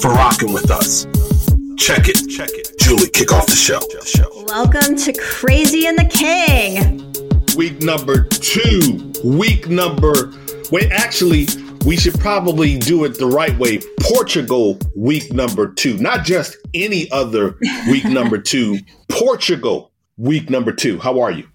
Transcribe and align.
for 0.00 0.08
rocking 0.08 0.52
with 0.52 0.70
us. 0.70 1.04
Check 1.76 2.08
it. 2.08 2.28
Check 2.28 2.48
it. 2.52 2.78
Julie, 2.80 3.08
kick 3.10 3.32
off 3.32 3.46
the 3.46 3.54
show. 3.54 3.80
Welcome 4.46 4.96
to 4.96 5.12
Crazy 5.12 5.86
and 5.86 5.98
the 5.98 6.06
King. 6.06 7.12
Week 7.56 7.82
number 7.82 8.24
two. 8.24 9.12
Week 9.22 9.68
number. 9.68 10.32
Wait, 10.72 10.90
actually, 10.90 11.48
we 11.84 11.96
should 11.96 12.18
probably 12.18 12.78
do 12.78 13.04
it 13.04 13.18
the 13.18 13.26
right 13.26 13.56
way. 13.58 13.80
Portugal, 14.00 14.78
week 14.96 15.32
number 15.32 15.70
two. 15.72 15.98
Not 15.98 16.24
just 16.24 16.56
any 16.72 17.10
other 17.10 17.58
week 17.90 18.04
number 18.04 18.38
two. 18.38 18.78
Portugal, 19.10 19.92
week 20.16 20.48
number 20.48 20.72
two. 20.72 20.98
How 20.98 21.20
are 21.20 21.30
you? 21.30 21.46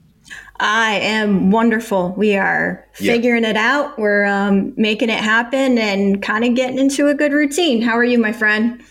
I 0.59 0.99
am 0.99 1.51
wonderful. 1.51 2.13
We 2.15 2.35
are 2.37 2.87
figuring 2.93 3.43
it 3.43 3.57
out. 3.57 3.99
We're 3.99 4.25
um, 4.25 4.73
making 4.77 5.09
it 5.09 5.19
happen 5.19 5.77
and 5.77 6.21
kind 6.21 6.45
of 6.45 6.55
getting 6.55 6.79
into 6.79 7.07
a 7.07 7.13
good 7.13 7.33
routine. 7.33 7.81
How 7.81 7.97
are 7.97 8.03
you, 8.05 8.17
my 8.17 8.31
friend? 8.31 8.81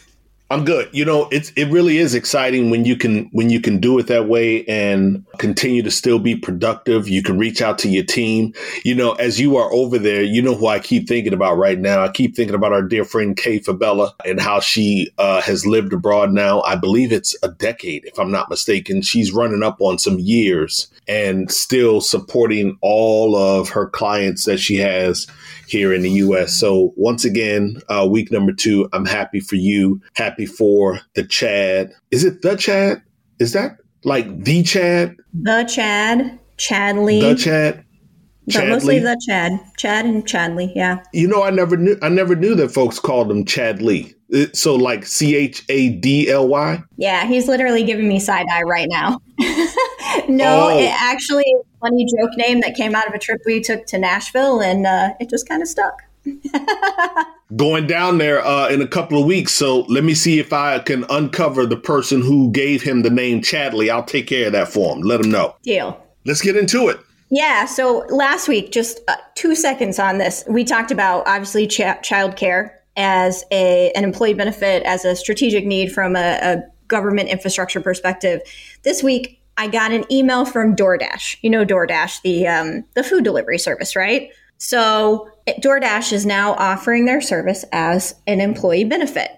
I'm 0.51 0.67
good. 0.67 0.91
You 0.93 1.07
know, 1.07 1.27
it's 1.33 1.51
it 1.57 1.65
really 1.71 1.97
is 1.97 2.15
exciting 2.15 2.69
when 2.69 2.85
you 2.85 2.97
can 2.97 3.31
when 3.33 3.49
you 3.49 3.61
can 3.61 3.79
do 3.81 3.99
it 3.99 4.09
that 4.09 4.29
way 4.29 4.65
and 4.67 5.25
continue 5.39 5.83
to 5.83 5.91
still 5.91 6.19
be 6.19 6.37
productive. 6.37 7.09
You 7.09 7.23
can 7.23 7.39
reach 7.39 7.63
out 7.63 7.79
to 7.79 7.89
your 7.89 8.05
team. 8.05 8.53
You 8.85 8.95
know, 8.95 9.13
as 9.13 9.41
you 9.41 9.57
are 9.57 9.73
over 9.73 9.99
there, 9.99 10.23
you 10.23 10.43
know 10.43 10.55
who 10.55 10.67
I 10.67 10.81
keep 10.81 11.09
thinking 11.09 11.33
about 11.33 11.57
right 11.57 11.79
now. 11.79 12.05
I 12.05 12.09
keep 12.09 12.37
thinking 12.37 12.55
about 12.55 12.75
our 12.75 12.83
dear 12.83 13.07
friend 13.07 13.35
Kay 13.35 13.59
Fabella 13.59 14.15
and 14.27 14.39
how 14.39 14.61
she 14.61 15.11
uh, 15.17 15.41
has 15.41 15.67
lived 15.67 15.95
abroad 15.95 16.31
now. 16.31 16.61
I 16.63 16.77
believe 16.77 17.11
it's 17.11 17.35
a 17.43 17.49
decade, 17.49 18.05
if 18.05 18.19
I'm 18.19 18.31
not 18.31 18.51
mistaken. 18.51 19.01
She's 19.01 19.33
running 19.33 19.63
up 19.63 19.81
on 19.81 19.99
some 19.99 20.19
years 20.19 20.89
and 21.09 21.51
still 21.51 22.03
supporting 22.03 22.77
all 22.83 23.35
of 23.35 23.71
her 23.71 23.89
clients 23.89 24.45
that 24.45 24.59
she 24.59 24.77
has 24.77 25.27
here 25.75 25.93
in 25.93 26.03
the 26.03 26.11
US. 26.11 26.55
So 26.55 26.95
once 26.97 27.25
again, 27.25 27.81
uh, 27.89 28.07
week 28.09 28.31
number 28.31 28.53
two, 28.53 28.89
I'm 28.93 29.05
happy 29.05 29.41
for 29.41 29.57
you. 29.57 30.01
Happy 30.15 30.47
for 30.47 31.01
the 31.15 31.25
Chad. 31.25 31.93
Is 32.13 32.23
it 32.23 32.43
the 32.43 32.55
Chad? 32.57 33.03
Is 33.41 33.53
that 33.55 33.79
like 34.05 34.45
the 34.45 34.63
Chad? 34.63 35.17
The 35.35 35.65
Chad. 35.65 36.39
Chadley. 36.59 37.21
The 37.21 37.35
Chad. 37.35 37.85
But 38.47 38.69
mostly 38.69 38.99
the 38.99 39.19
Chad, 39.27 39.59
Chad 39.79 40.05
and 40.05 40.27
Chadley, 40.27 40.71
yeah. 40.75 41.03
You 41.15 41.27
know, 41.27 41.43
I 41.43 41.51
never 41.51 41.79
knew. 41.79 41.97
I 42.03 42.11
never 42.11 42.37
knew 42.37 42.55
that 42.57 42.71
folks 42.71 43.01
called 43.01 43.31
him 43.31 43.47
Chad 43.47 43.81
Lee. 43.81 44.15
So 44.53 44.75
like 44.75 45.07
C 45.07 45.35
H 45.35 45.65
A 45.71 45.89
D 45.89 46.29
L 46.31 46.47
Y. 46.47 46.83
Yeah, 46.99 47.25
he's 47.27 47.49
literally 47.49 47.85
giving 47.85 48.07
me 48.07 48.21
side 48.21 48.47
eye 48.53 48.63
right 48.63 48.89
now. 48.91 49.19
no, 50.29 50.69
oh. 50.73 50.79
it 50.79 50.93
actually 51.01 51.57
funny 51.85 52.07
joke 52.07 52.37
name 52.37 52.61
that 52.61 52.75
came 52.75 52.95
out 52.95 53.07
of 53.07 53.15
a 53.15 53.19
trip 53.19 53.43
we 53.45 53.61
took 53.61 53.87
to 53.87 53.99
Nashville, 53.99 54.61
and 54.61 54.87
uh, 54.87 55.11
it 55.21 55.29
just 55.29 55.49
kind 55.49 55.63
of 55.63 55.69
stuck. 55.69 56.03
Going 57.57 57.87
down 57.87 58.19
there 58.19 58.45
uh, 58.45 58.69
in 58.71 58.81
a 58.81 58.87
couple 58.87 59.21
of 59.21 59.27
weeks, 59.27 59.53
so 59.53 59.81
let 59.83 60.03
me 60.03 60.15
see 60.15 60.39
if 60.39 60.53
I 60.53 60.79
can 60.79 61.05
uncover 61.11 61.67
the 61.67 61.77
person 61.77 62.23
who 62.23 62.51
gave 62.51 62.83
him 62.83 63.03
the 63.03 63.11
name 63.11 63.43
Chadley. 63.43 63.91
I'll 63.91 64.03
take 64.03 64.27
care 64.27 64.47
of 64.47 64.53
that 64.53 64.69
for 64.69 64.95
him. 64.95 65.03
Let 65.03 65.21
him 65.21 65.31
know. 65.31 65.55
Deal. 65.63 66.01
Let's 66.25 66.41
get 66.41 66.57
into 66.57 66.89
it. 66.89 66.99
Yeah. 67.31 67.67
So 67.67 68.07
last 68.09 68.49
week, 68.49 68.73
just 68.73 69.01
uh, 69.09 69.17
two 69.35 69.55
seconds 69.55 69.99
on 69.99 70.19
this, 70.19 70.45
we 70.49 70.65
talked 70.65 70.91
about 70.91 71.27
obviously 71.27 71.67
ch- 71.67 72.03
child 72.03 72.37
care 72.37 72.81
as 72.97 73.45
a 73.51 73.93
an 73.93 74.05
employee 74.05 74.35
benefit 74.35 74.83
as 74.85 75.05
a 75.05 75.15
strategic 75.15 75.67
need 75.67 75.93
from 75.93 76.17
a, 76.17 76.39
a 76.43 76.63
government 76.89 77.29
infrastructure 77.29 77.81
perspective. 77.81 78.41
This 78.83 79.03
week, 79.03 79.41
I 79.57 79.69
got 79.69 79.93
an 79.93 80.05
email 80.11 80.45
from 80.45 80.75
DoorDash. 80.75 81.39
You 81.43 81.51
know 81.51 81.65
DoorDash, 81.65 82.23
the 82.23 82.47
um, 82.47 82.85
the 82.95 83.05
food 83.05 83.25
delivery 83.25 83.59
service, 83.59 83.95
right? 83.95 84.31
So 84.59 85.29
DoorDash 85.47 86.13
is 86.13 86.25
now 86.25 86.55
offering 86.55 87.05
their 87.05 87.21
service 87.21 87.65
as 87.73 88.15
an 88.27 88.41
employee 88.41 88.85
benefit. 88.85 89.31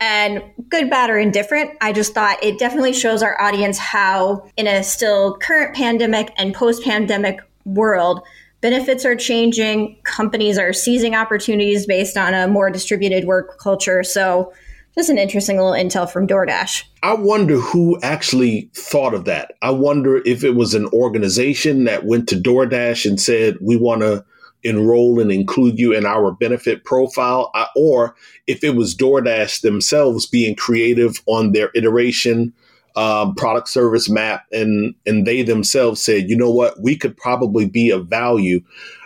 And 0.00 0.42
good, 0.68 0.90
bad, 0.90 1.08
or 1.08 1.18
indifferent, 1.18 1.70
I 1.80 1.92
just 1.92 2.14
thought 2.14 2.42
it 2.42 2.58
definitely 2.58 2.92
shows 2.92 3.22
our 3.22 3.40
audience 3.40 3.78
how, 3.78 4.46
in 4.56 4.66
a 4.66 4.82
still 4.82 5.36
current 5.38 5.74
pandemic 5.74 6.32
and 6.36 6.52
post 6.52 6.82
pandemic 6.84 7.40
world, 7.64 8.20
benefits 8.60 9.04
are 9.04 9.16
changing, 9.16 9.96
companies 10.02 10.58
are 10.58 10.72
seizing 10.72 11.14
opportunities 11.14 11.86
based 11.86 12.16
on 12.16 12.34
a 12.34 12.48
more 12.48 12.70
distributed 12.70 13.24
work 13.24 13.58
culture. 13.58 14.02
So, 14.02 14.52
just 14.94 15.10
an 15.10 15.18
interesting 15.18 15.56
little 15.56 15.72
intel 15.72 16.10
from 16.10 16.26
DoorDash. 16.26 16.84
I 17.02 17.14
wonder 17.14 17.56
who 17.56 17.98
actually 18.02 18.70
thought 18.74 19.14
of 19.14 19.24
that. 19.24 19.54
I 19.62 19.70
wonder 19.70 20.22
if 20.24 20.44
it 20.44 20.54
was 20.54 20.74
an 20.74 20.86
organization 20.86 21.84
that 21.84 22.04
went 22.04 22.28
to 22.28 22.36
DoorDash 22.36 23.04
and 23.06 23.20
said, 23.20 23.58
we 23.60 23.76
want 23.76 24.02
to 24.02 24.24
enroll 24.62 25.20
and 25.20 25.30
include 25.30 25.78
you 25.78 25.92
in 25.92 26.06
our 26.06 26.32
benefit 26.32 26.84
profile, 26.84 27.50
uh, 27.54 27.66
or 27.76 28.16
if 28.46 28.64
it 28.64 28.74
was 28.74 28.96
DoorDash 28.96 29.60
themselves 29.60 30.26
being 30.26 30.56
creative 30.56 31.20
on 31.26 31.52
their 31.52 31.70
iteration 31.74 32.52
um, 32.96 33.34
product 33.34 33.68
service 33.68 34.08
map, 34.08 34.46
and 34.52 34.94
and 35.04 35.26
they 35.26 35.42
themselves 35.42 36.00
said, 36.00 36.30
you 36.30 36.36
know 36.36 36.50
what, 36.50 36.80
we 36.80 36.96
could 36.96 37.16
probably 37.16 37.66
be 37.66 37.90
of 37.90 38.06
value 38.06 38.60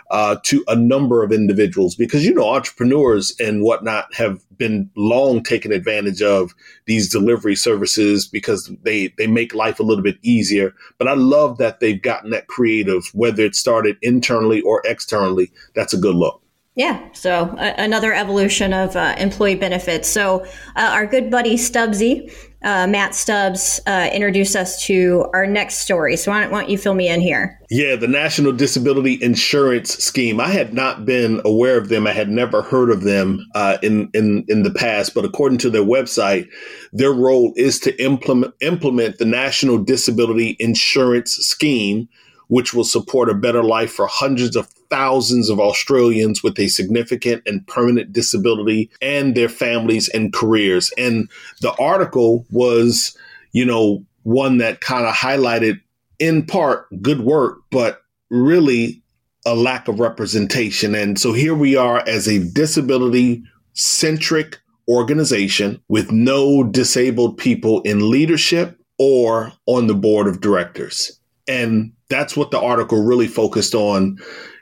uh, 0.09 0.37
to 0.43 0.63
a 0.67 0.75
number 0.75 1.23
of 1.23 1.31
individuals 1.31 1.95
because 1.95 2.25
you 2.25 2.33
know 2.33 2.49
entrepreneurs 2.49 3.35
and 3.39 3.63
whatnot 3.63 4.13
have 4.13 4.41
been 4.57 4.89
long 4.95 5.43
taken 5.43 5.71
advantage 5.71 6.21
of 6.21 6.53
these 6.85 7.09
delivery 7.09 7.55
services 7.55 8.27
because 8.27 8.71
they 8.83 9.13
they 9.17 9.27
make 9.27 9.53
life 9.53 9.79
a 9.79 9.83
little 9.83 10.03
bit 10.03 10.17
easier. 10.21 10.73
But 10.97 11.07
I 11.07 11.13
love 11.13 11.57
that 11.59 11.79
they've 11.79 12.01
gotten 12.01 12.31
that 12.31 12.47
creative, 12.47 13.09
whether 13.13 13.43
it 13.43 13.55
started 13.55 13.97
internally 14.01 14.61
or 14.61 14.81
externally. 14.85 15.51
That's 15.75 15.93
a 15.93 15.97
good 15.97 16.15
look. 16.15 16.41
Yeah, 16.79 17.09
so 17.11 17.43
uh, 17.59 17.73
another 17.77 18.13
evolution 18.13 18.71
of 18.71 18.95
uh, 18.95 19.13
employee 19.17 19.55
benefits. 19.55 20.07
So 20.07 20.45
uh, 20.77 20.91
our 20.93 21.05
good 21.05 21.29
buddy 21.29 21.55
Stubbsy, 21.55 22.33
uh, 22.63 22.87
Matt 22.87 23.13
Stubbs, 23.13 23.81
uh, 23.85 24.09
introduced 24.13 24.55
us 24.55 24.81
to 24.85 25.25
our 25.33 25.45
next 25.45 25.79
story. 25.79 26.15
So 26.15 26.31
why 26.31 26.39
don't, 26.39 26.53
why 26.53 26.61
don't, 26.61 26.69
you 26.69 26.77
fill 26.77 26.93
me 26.93 27.09
in 27.09 27.19
here? 27.19 27.59
Yeah, 27.69 27.97
the 27.97 28.07
National 28.07 28.53
Disability 28.53 29.21
Insurance 29.21 29.97
Scheme. 29.97 30.39
I 30.39 30.47
had 30.47 30.73
not 30.73 31.03
been 31.03 31.41
aware 31.43 31.77
of 31.77 31.89
them. 31.89 32.07
I 32.07 32.13
had 32.13 32.29
never 32.29 32.61
heard 32.61 32.91
of 32.91 33.01
them 33.01 33.45
uh, 33.55 33.77
in 33.83 34.09
in 34.13 34.45
in 34.47 34.63
the 34.63 34.71
past. 34.71 35.13
But 35.13 35.25
according 35.25 35.57
to 35.57 35.69
their 35.69 35.83
website, 35.83 36.47
their 36.93 37.11
role 37.11 37.51
is 37.57 37.77
to 37.81 38.01
implement 38.01 38.53
implement 38.61 39.17
the 39.17 39.25
National 39.25 39.79
Disability 39.79 40.55
Insurance 40.61 41.33
Scheme 41.33 42.07
which 42.49 42.73
will 42.73 42.83
support 42.83 43.29
a 43.29 43.33
better 43.33 43.63
life 43.63 43.91
for 43.91 44.07
hundreds 44.07 44.55
of 44.55 44.67
thousands 44.89 45.49
of 45.49 45.59
Australians 45.59 46.43
with 46.43 46.59
a 46.59 46.67
significant 46.67 47.43
and 47.45 47.65
permanent 47.67 48.11
disability 48.11 48.89
and 49.01 49.35
their 49.35 49.49
families 49.49 50.09
and 50.09 50.33
careers. 50.33 50.91
And 50.97 51.29
the 51.61 51.73
article 51.79 52.45
was, 52.49 53.15
you 53.51 53.65
know, 53.65 54.03
one 54.23 54.57
that 54.57 54.81
kind 54.81 55.05
of 55.05 55.13
highlighted 55.13 55.79
in 56.17 56.45
part 56.45 56.87
good 57.01 57.21
work, 57.21 57.59
but 57.71 58.01
really 58.29 59.01
a 59.45 59.55
lack 59.55 59.87
of 59.87 59.99
representation. 59.99 60.95
And 60.95 61.19
so 61.19 61.33
here 61.33 61.55
we 61.55 61.75
are 61.75 62.03
as 62.07 62.27
a 62.27 62.43
disability 62.51 63.43
centric 63.73 64.59
organization 64.87 65.81
with 65.87 66.11
no 66.11 66.63
disabled 66.63 67.37
people 67.37 67.81
in 67.83 68.09
leadership 68.09 68.77
or 68.97 69.53
on 69.65 69.87
the 69.87 69.95
board 69.95 70.27
of 70.27 70.41
directors. 70.41 71.18
And 71.49 71.91
that's 72.09 72.37
what 72.37 72.51
the 72.51 72.59
article 72.59 73.03
really 73.03 73.27
focused 73.27 73.73
on. 73.73 74.19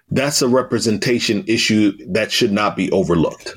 That's 0.10 0.42
a 0.42 0.48
representation 0.48 1.44
issue 1.48 1.92
that 2.08 2.32
should 2.32 2.52
not 2.52 2.76
be 2.76 2.90
overlooked. 2.92 3.54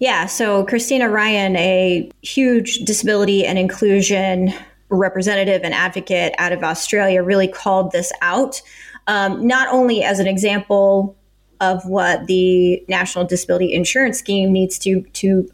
Yeah. 0.00 0.26
So, 0.26 0.64
Christina 0.66 1.08
Ryan, 1.08 1.56
a 1.56 2.10
huge 2.22 2.78
disability 2.80 3.46
and 3.46 3.58
inclusion 3.58 4.52
representative 4.88 5.62
and 5.62 5.72
advocate 5.72 6.34
out 6.38 6.52
of 6.52 6.62
Australia, 6.62 7.22
really 7.22 7.48
called 7.48 7.92
this 7.92 8.12
out, 8.20 8.60
um, 9.06 9.46
not 9.46 9.68
only 9.72 10.02
as 10.02 10.18
an 10.18 10.26
example 10.26 11.16
of 11.60 11.84
what 11.86 12.26
the 12.26 12.84
National 12.88 13.24
Disability 13.24 13.72
Insurance 13.72 14.18
Scheme 14.18 14.52
needs 14.52 14.78
to, 14.80 15.02
to 15.14 15.48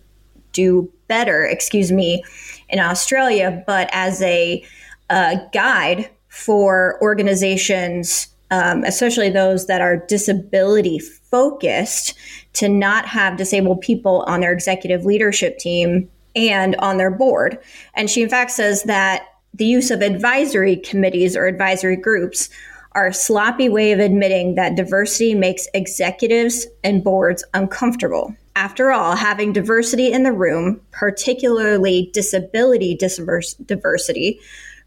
do 0.52 0.90
better, 1.06 1.44
excuse 1.44 1.92
me, 1.92 2.22
in 2.68 2.78
Australia, 2.78 3.62
but 3.66 3.88
as 3.92 4.22
a, 4.22 4.64
a 5.10 5.36
guide 5.52 6.08
for 6.30 6.98
organizations, 7.02 8.28
um, 8.50 8.82
especially 8.84 9.28
those 9.28 9.66
that 9.66 9.82
are 9.82 9.98
disability 10.06 10.98
focused, 10.98 12.14
to 12.54 12.68
not 12.68 13.06
have 13.06 13.36
disabled 13.36 13.80
people 13.82 14.24
on 14.26 14.40
their 14.40 14.52
executive 14.52 15.04
leadership 15.04 15.58
team 15.58 16.08
and 16.34 16.74
on 16.76 16.96
their 16.96 17.10
board. 17.10 17.58
And 17.94 18.08
she, 18.08 18.22
in 18.22 18.28
fact, 18.28 18.52
says 18.52 18.84
that 18.84 19.26
the 19.52 19.66
use 19.66 19.90
of 19.90 20.00
advisory 20.00 20.76
committees 20.76 21.36
or 21.36 21.46
advisory 21.46 21.96
groups 21.96 22.48
are 22.92 23.08
a 23.08 23.14
sloppy 23.14 23.68
way 23.68 23.92
of 23.92 24.00
admitting 24.00 24.54
that 24.54 24.76
diversity 24.76 25.34
makes 25.34 25.68
executives 25.74 26.66
and 26.82 27.04
boards 27.04 27.44
uncomfortable. 27.54 28.34
After 28.56 28.90
all, 28.90 29.14
having 29.14 29.52
diversity 29.52 30.12
in 30.12 30.24
the 30.24 30.32
room, 30.32 30.80
particularly 30.90 32.10
disability 32.12 32.96
diversity, 32.96 34.40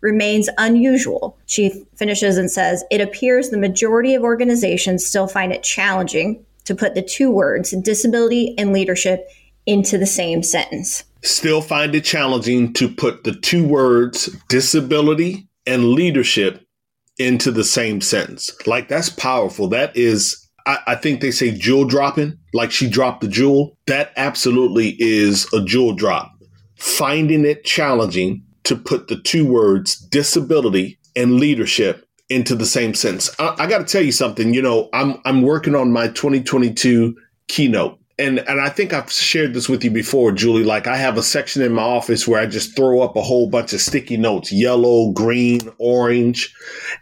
remains 0.04 0.50
unusual. 0.60 1.36
She 1.48 1.86
finishes 1.96 2.38
and 2.38 2.52
says, 2.52 2.84
It 2.92 3.02
appears 3.02 3.50
the 3.50 3.58
majority 3.58 4.14
of 4.14 4.22
organizations 4.22 5.04
still 5.04 5.28
find 5.28 5.52
it 5.52 5.64
challenging 5.64 6.46
to 6.66 6.76
put 6.76 6.94
the 6.94 7.02
two 7.02 7.32
words, 7.32 7.72
disability 7.72 8.54
and 8.58 8.72
leadership, 8.72 9.28
into 9.66 9.98
the 9.98 10.06
same 10.06 10.44
sentence. 10.44 11.04
Still 11.22 11.62
find 11.62 11.96
it 11.96 12.04
challenging 12.04 12.74
to 12.74 12.90
put 12.90 13.24
the 13.24 13.34
two 13.34 13.66
words, 13.66 14.28
disability 14.50 15.48
and 15.66 15.92
leadership, 15.92 16.66
into 17.18 17.52
the 17.52 17.64
same 17.64 18.02
sentence. 18.02 18.52
Like 18.68 18.90
that's 18.90 19.10
powerful. 19.10 19.70
That 19.70 19.96
is, 19.96 20.50
I, 20.66 20.96
think 20.96 21.22
they 21.22 21.32
say 21.32 21.52
jewel 21.52 21.86
dropping, 21.86 22.38
like 22.54 22.72
she 22.72 22.90
dropped 22.90 23.22
the 23.22 23.28
jewel. 23.28 23.78
That 23.88 24.12
absolutely 24.18 24.96
is 25.00 25.48
a 25.54 25.64
jewel 25.64 25.94
drop. 25.94 26.32
Finding 26.76 27.46
it 27.46 27.64
challenging 27.64 28.44
to 28.64 28.76
put 28.76 29.08
the 29.08 29.20
two 29.20 29.46
words 29.46 29.96
disability 29.96 30.98
and 31.16 31.40
leadership 31.40 32.08
into 32.30 32.56
the 32.56 32.66
same 32.66 32.94
sentence. 32.94 33.30
I, 33.40 33.56
I 33.60 33.68
got 33.68 33.80
to 33.80 33.86
tell 33.86 34.04
you 34.04 34.12
something. 34.12 34.54
You 34.54 34.62
know, 34.62 34.90
I'm 34.94 35.22
I'm 35.26 35.42
working 35.42 35.76
on 35.76 35.92
my 35.92 36.08
2022 36.08 37.16
keynote 37.48 38.00
and 38.20 38.40
and 38.48 38.62
I 38.62 38.70
think 38.70 38.94
I've 38.94 39.12
shared 39.12 39.54
this 39.54 39.68
with 39.68 39.84
you 39.84 39.92
before, 39.92 40.32
Julie. 40.32 40.64
Like 40.64 40.88
I 40.88 40.98
have 40.98 41.18
a 41.18 41.24
section 41.24 41.62
in 41.62 41.74
my 41.74 41.82
office 41.82 42.28
where 42.28 42.40
I 42.40 42.46
just 42.46 42.76
throw 42.76 43.02
up 43.02 43.16
a 43.16 43.22
whole 43.22 43.50
bunch 43.50 43.74
of 43.74 43.82
sticky 43.82 44.18
notes, 44.18 44.52
yellow, 44.52 45.12
green, 45.12 45.62
orange. 45.80 46.54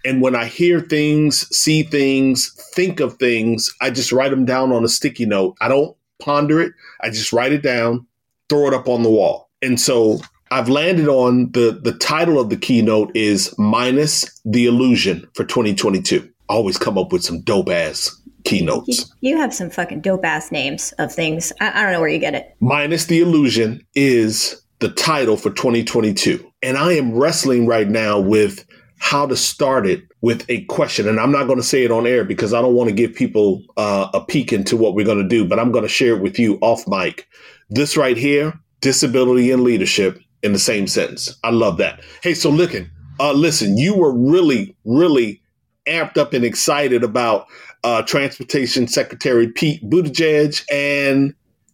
And 0.05 0.21
when 0.21 0.35
I 0.35 0.45
hear 0.45 0.79
things, 0.79 1.47
see 1.55 1.83
things, 1.83 2.53
think 2.73 2.99
of 2.99 3.17
things, 3.17 3.73
I 3.81 3.89
just 3.89 4.11
write 4.11 4.31
them 4.31 4.45
down 4.45 4.71
on 4.71 4.85
a 4.85 4.89
sticky 4.89 5.25
note. 5.25 5.57
I 5.59 5.67
don't 5.67 5.95
ponder 6.19 6.61
it. 6.61 6.73
I 7.01 7.09
just 7.09 7.33
write 7.33 7.51
it 7.51 7.61
down, 7.61 8.07
throw 8.49 8.67
it 8.67 8.73
up 8.73 8.87
on 8.87 9.03
the 9.03 9.09
wall. 9.09 9.49
And 9.61 9.79
so 9.79 10.21
I've 10.51 10.68
landed 10.68 11.07
on 11.07 11.50
the 11.53 11.80
the 11.81 11.94
title 11.94 12.38
of 12.38 12.50
the 12.50 12.57
keynote 12.57 13.15
is 13.15 13.57
minus 13.57 14.42
the 14.44 14.65
illusion 14.65 15.25
for 15.33 15.45
2022. 15.45 16.30
I 16.50 16.53
always 16.53 16.77
come 16.77 16.98
up 16.98 17.13
with 17.13 17.24
some 17.24 17.39
dope 17.42 17.69
ass 17.69 18.13
keynotes. 18.44 19.09
You, 19.21 19.31
you 19.31 19.38
have 19.38 19.53
some 19.53 19.69
fucking 19.69 20.01
dope 20.01 20.25
ass 20.25 20.51
names 20.51 20.92
of 21.00 21.13
things. 21.13 21.53
I, 21.62 21.71
I 21.71 21.83
don't 21.83 21.94
know 21.94 22.01
where 22.01 22.09
you 22.09 22.19
get 22.19 22.36
it. 22.36 22.53
Minus 22.59 23.06
the 23.06 23.21
illusion 23.21 23.86
is 23.95 24.62
the 24.80 24.89
title 24.89 25.38
for 25.38 25.51
2022. 25.51 26.45
And 26.62 26.77
I 26.77 26.94
am 26.94 27.15
wrestling 27.15 27.65
right 27.65 27.88
now 27.88 28.19
with 28.19 28.65
how 29.00 29.25
to 29.27 29.38
start 29.38 29.88
it 29.88 30.03
with 30.19 30.44
a 30.50 30.65
question. 30.65 31.07
And 31.07 31.19
I'm 31.19 31.31
not 31.31 31.45
going 31.45 31.59
to 31.59 31.63
say 31.63 31.83
it 31.83 31.92
on 31.92 32.06
air 32.06 32.25
because 32.25 32.53
I 32.53 32.62
don't 32.62 32.75
want 32.75 32.89
to 32.89 32.95
give 32.95 33.15
people 33.15 33.63
uh, 33.77 34.09
a 34.13 34.19
peek 34.19 34.51
into 34.51 34.75
what 34.75 34.95
we're 34.95 35.06
going 35.06 35.21
to 35.21 35.27
do, 35.27 35.48
but 35.48 35.59
I'm 35.59 35.71
going 35.71 35.83
to 35.83 35.89
share 35.89 36.15
it 36.15 36.21
with 36.21 36.38
you 36.38 36.57
off 36.62 36.88
mic. 36.88 37.27
This 37.69 37.95
right 37.95 38.18
here, 38.18 38.59
disability 38.81 39.51
and 39.51 39.63
leadership 39.63 40.19
in 40.43 40.53
the 40.53 40.59
same 40.59 40.88
sentence. 40.88 41.38
I 41.43 41.51
love 41.51 41.77
that. 41.77 42.01
Hey, 42.23 42.33
so 42.33 42.49
looking, 42.49 42.89
uh, 43.19 43.33
listen, 43.33 43.77
you 43.77 43.95
were 43.95 44.11
really, 44.11 44.75
really 44.85 45.41
amped 45.88 46.17
up 46.17 46.33
and 46.33 46.45
excited 46.45 47.03
about 47.03 47.47
uh, 47.83 48.01
Transportation 48.03 48.88
Secretary 48.88 49.47
Pete 49.47 49.88
Buttigieg 49.89 50.63
and 50.71 51.33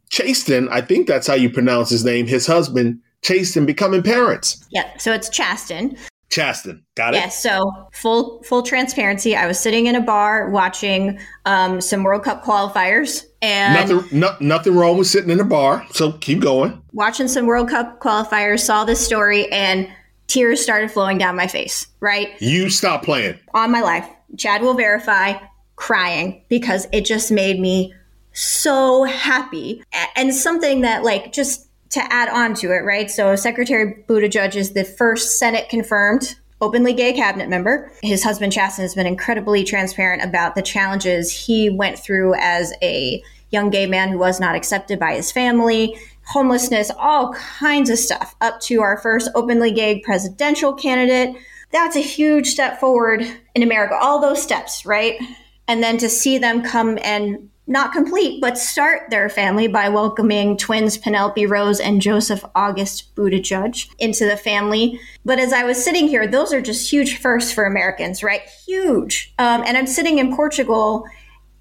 Chasten, 0.09 0.69
I 0.69 0.81
think 0.81 1.07
that's 1.07 1.27
how 1.27 1.33
you 1.33 1.49
pronounce 1.49 1.89
his 1.89 2.05
name, 2.05 2.27
his 2.27 2.47
husband, 2.47 2.99
Chasten, 3.21 3.65
becoming 3.65 4.03
parents. 4.03 4.65
Yeah, 4.71 4.97
so 4.97 5.11
it's 5.11 5.29
Chasten. 5.29 5.97
Chasten, 6.29 6.83
got 6.95 7.13
it. 7.13 7.17
Yes. 7.17 7.43
Yeah, 7.45 7.51
so 7.51 7.89
full 7.93 8.43
full 8.43 8.61
transparency. 8.61 9.35
I 9.35 9.47
was 9.47 9.57
sitting 9.57 9.87
in 9.87 9.95
a 9.95 10.01
bar 10.01 10.49
watching 10.49 11.19
um, 11.45 11.79
some 11.79 12.03
World 12.03 12.23
Cup 12.23 12.43
qualifiers, 12.43 13.23
and 13.41 13.89
nothing 13.89 14.19
no, 14.19 14.35
nothing 14.41 14.75
wrong 14.75 14.97
with 14.97 15.07
sitting 15.07 15.29
in 15.29 15.39
a 15.39 15.45
bar. 15.45 15.85
So 15.91 16.11
keep 16.13 16.41
going. 16.41 16.81
Watching 16.91 17.27
some 17.27 17.45
World 17.45 17.69
Cup 17.69 17.99
qualifiers, 18.01 18.59
saw 18.59 18.83
this 18.83 19.03
story, 19.03 19.49
and 19.51 19.87
tears 20.27 20.61
started 20.61 20.91
flowing 20.91 21.17
down 21.17 21.35
my 21.35 21.47
face. 21.47 21.87
Right. 22.01 22.29
You 22.41 22.69
stop 22.69 23.03
playing. 23.03 23.39
On 23.53 23.71
my 23.71 23.81
life, 23.81 24.07
Chad 24.37 24.61
will 24.61 24.73
verify 24.73 25.33
crying 25.77 26.43
because 26.49 26.87
it 26.91 27.05
just 27.05 27.31
made 27.31 27.59
me 27.59 27.93
so 28.33 29.05
happy. 29.05 29.81
And 30.15 30.35
something 30.35 30.81
that, 30.81 31.03
like, 31.03 31.31
just 31.31 31.66
to 31.89 32.13
add 32.13 32.29
on 32.29 32.53
to 32.55 32.71
it, 32.71 32.83
right? 32.83 33.09
So, 33.09 33.35
Secretary 33.35 34.03
Buttigieg 34.07 34.55
is 34.55 34.73
the 34.73 34.83
first 34.83 35.39
Senate 35.39 35.69
confirmed 35.69 36.35
openly 36.59 36.93
gay 36.93 37.13
cabinet 37.13 37.49
member. 37.49 37.91
His 38.01 38.23
husband, 38.23 38.51
Chasten, 38.51 38.83
has 38.83 38.95
been 38.95 39.05
incredibly 39.05 39.63
transparent 39.63 40.23
about 40.23 40.55
the 40.55 40.61
challenges 40.61 41.31
he 41.31 41.69
went 41.69 41.99
through 41.99 42.33
as 42.35 42.73
a 42.81 43.21
young 43.51 43.69
gay 43.69 43.85
man 43.85 44.09
who 44.09 44.17
was 44.17 44.39
not 44.39 44.55
accepted 44.55 44.99
by 44.99 45.13
his 45.13 45.31
family, 45.31 45.97
homelessness, 46.25 46.91
all 46.97 47.33
kinds 47.33 47.89
of 47.89 47.99
stuff, 47.99 48.35
up 48.41 48.59
to 48.61 48.81
our 48.81 48.97
first 48.97 49.29
openly 49.35 49.71
gay 49.71 50.01
presidential 50.01 50.73
candidate. 50.73 51.35
That's 51.71 51.95
a 51.95 52.01
huge 52.01 52.47
step 52.47 52.79
forward 52.79 53.21
in 53.53 53.63
America. 53.63 53.95
All 53.95 54.19
those 54.19 54.41
steps, 54.41 54.85
right? 54.85 55.19
and 55.67 55.83
then 55.83 55.97
to 55.97 56.09
see 56.09 56.37
them 56.37 56.63
come 56.63 56.97
and 57.03 57.49
not 57.67 57.91
complete, 57.91 58.39
but 58.39 58.57
start 58.57 59.09
their 59.09 59.27
family 59.27 59.67
by 59.67 59.89
welcoming 59.89 60.55
twins 60.55 60.97
Penelope 60.97 61.45
Rose 61.45 61.81
and 61.81 62.01
Joseph 62.01 62.43
August 62.55 63.13
Buttigieg 63.15 63.89
into 63.99 64.25
the 64.25 64.37
family. 64.37 64.99
But 65.25 65.39
as 65.39 65.51
I 65.51 65.65
was 65.65 65.83
sitting 65.83 66.07
here, 66.07 66.25
those 66.25 66.53
are 66.53 66.61
just 66.61 66.89
huge 66.89 67.17
firsts 67.17 67.51
for 67.51 67.65
Americans, 67.65 68.23
right? 68.23 68.41
Huge. 68.65 69.33
Um, 69.37 69.63
and 69.65 69.77
I'm 69.77 69.87
sitting 69.87 70.17
in 70.17 70.33
Portugal 70.35 71.05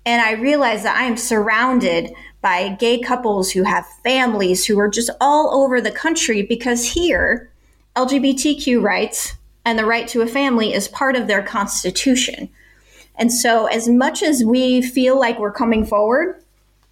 and 0.04 0.22
I 0.22 0.40
realize 0.40 0.84
that 0.84 0.96
I 0.96 1.02
am 1.02 1.16
surrounded 1.16 2.14
by 2.40 2.68
gay 2.78 3.00
couples 3.00 3.50
who 3.50 3.64
have 3.64 3.84
families 4.04 4.64
who 4.64 4.78
are 4.78 4.88
just 4.88 5.10
all 5.20 5.60
over 5.60 5.80
the 5.80 5.90
country 5.90 6.42
because 6.42 6.92
here, 6.92 7.50
LGBTQ 7.96 8.80
rights 8.80 9.34
and 9.64 9.76
the 9.76 9.84
right 9.84 10.06
to 10.06 10.22
a 10.22 10.26
family 10.28 10.72
is 10.72 10.86
part 10.86 11.16
of 11.16 11.26
their 11.26 11.42
constitution. 11.42 12.48
And 13.18 13.32
so, 13.32 13.66
as 13.66 13.88
much 13.88 14.22
as 14.22 14.44
we 14.44 14.82
feel 14.82 15.18
like 15.18 15.38
we're 15.38 15.52
coming 15.52 15.84
forward 15.84 16.42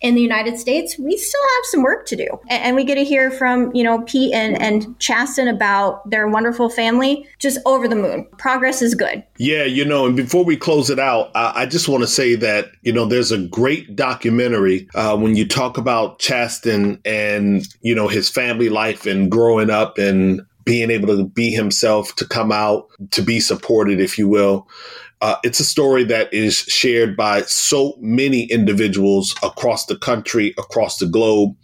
in 0.04 0.14
the 0.14 0.20
United 0.20 0.58
States, 0.58 0.98
we 0.98 1.16
still 1.16 1.40
have 1.40 1.64
some 1.64 1.82
work 1.82 2.04
to 2.04 2.14
do. 2.14 2.28
And, 2.48 2.76
we 2.76 2.84
get 2.84 2.96
to 2.96 3.04
hear 3.04 3.30
from, 3.30 3.74
you 3.74 3.82
know, 3.82 4.02
Pete 4.02 4.34
and, 4.34 4.60
and 4.60 4.98
Chasten 4.98 5.48
about 5.48 6.08
their 6.10 6.28
wonderful 6.28 6.68
family, 6.68 7.26
just 7.38 7.58
over 7.64 7.88
the 7.88 7.96
moon. 7.96 8.26
Progress 8.36 8.82
is 8.82 8.94
good. 8.94 9.24
Yeah, 9.38 9.64
you 9.64 9.82
know, 9.82 10.04
and 10.04 10.14
before 10.14 10.44
we 10.44 10.58
close 10.58 10.90
it 10.90 10.98
out, 10.98 11.30
I, 11.34 11.62
I 11.62 11.66
just 11.66 11.88
want 11.88 12.02
to 12.02 12.06
say 12.06 12.34
that, 12.34 12.66
you 12.82 12.92
know, 12.92 13.06
there's 13.06 13.32
a 13.32 13.38
great 13.38 13.96
documentary 13.96 14.88
uh, 14.94 15.16
when 15.16 15.36
you 15.36 15.48
talk 15.48 15.78
about 15.78 16.18
Chasten 16.18 17.00
and, 17.06 17.66
you 17.80 17.94
know, 17.94 18.08
his 18.08 18.28
family 18.28 18.68
life 18.68 19.06
and 19.06 19.30
growing 19.30 19.70
up 19.70 19.96
and 19.96 20.42
being 20.64 20.90
able 20.90 21.16
to 21.16 21.24
be 21.24 21.50
himself, 21.50 22.14
to 22.16 22.26
come 22.26 22.50
out, 22.50 22.88
to 23.10 23.22
be 23.22 23.40
supported, 23.40 24.00
if 24.00 24.18
you 24.18 24.28
will. 24.28 24.66
Uh, 25.24 25.38
it's 25.42 25.58
a 25.58 25.64
story 25.64 26.04
that 26.04 26.30
is 26.34 26.54
shared 26.54 27.16
by 27.16 27.40
so 27.44 27.96
many 27.98 28.42
individuals 28.52 29.34
across 29.42 29.86
the 29.86 29.96
country, 29.96 30.52
across 30.58 30.98
the 30.98 31.06
globe, 31.06 31.56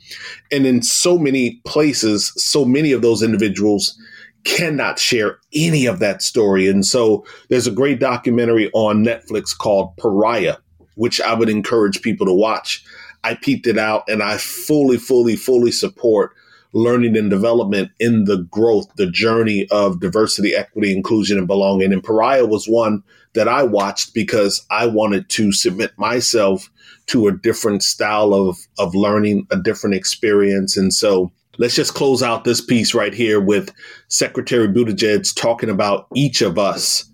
and 0.51 0.65
in 0.65 0.83
so 0.83 1.19
many 1.19 1.61
places, 1.67 2.33
so 2.37 2.65
many 2.65 2.91
of 2.91 3.03
those 3.03 3.23
individuals 3.23 4.01
cannot 4.45 4.99
share 4.99 5.39
any 5.53 5.85
of 5.85 5.99
that 5.99 6.23
story. 6.23 6.69
And 6.69 6.87
so 6.87 7.23
there's 7.51 7.67
a 7.67 7.71
great 7.71 8.01
documentary 8.01 8.71
on 8.73 9.05
Netflix 9.05 9.55
called 9.55 9.95
Pariah, 9.99 10.57
which 10.95 11.21
I 11.21 11.35
would 11.35 11.51
encourage 11.51 12.01
people 12.01 12.27
to 12.29 12.33
watch. 12.33 12.83
I 13.25 13.35
peeped 13.35 13.67
it 13.67 13.77
out 13.77 14.09
and 14.09 14.23
I 14.23 14.39
fully, 14.39 14.97
fully, 14.97 15.37
fully 15.37 15.71
support 15.71 16.35
learning 16.73 17.17
and 17.17 17.31
development 17.31 17.91
in 17.99 18.25
the 18.25 18.39
growth, 18.51 18.87
the 18.97 19.11
journey 19.11 19.67
of 19.71 20.01
diversity, 20.01 20.55
equity, 20.55 20.93
inclusion, 20.93 21.39
and 21.39 21.47
belonging. 21.47 21.93
And 21.93 22.03
Pariah 22.03 22.47
was 22.47 22.67
one 22.67 23.03
that 23.35 23.49
I 23.49 23.63
watched 23.63 24.15
because 24.15 24.65
I 24.71 24.87
wanted 24.87 25.29
to 25.31 25.53
submit 25.53 25.93
myself 25.97 26.71
to 27.07 27.29
a 27.29 27.33
different 27.33 27.83
style 27.83 28.35
of, 28.35 28.57
of 28.79 28.95
learning, 28.95 29.47
a 29.51 29.57
different 29.57 29.97
experience. 29.97 30.77
And 30.77 30.93
so 30.93 31.33
let's 31.59 31.75
just 31.75 31.95
close 31.95 32.23
out 32.23 32.45
this 32.45 32.61
piece 32.61 32.95
right 32.95 33.15
here 33.15 33.41
with 33.41 33.73
Secretary 34.09 34.69
Buttigieg 34.69 35.35
talking 35.35 35.71
about 35.71 36.07
each 36.15 36.41
of 36.41 36.59
us 36.59 37.05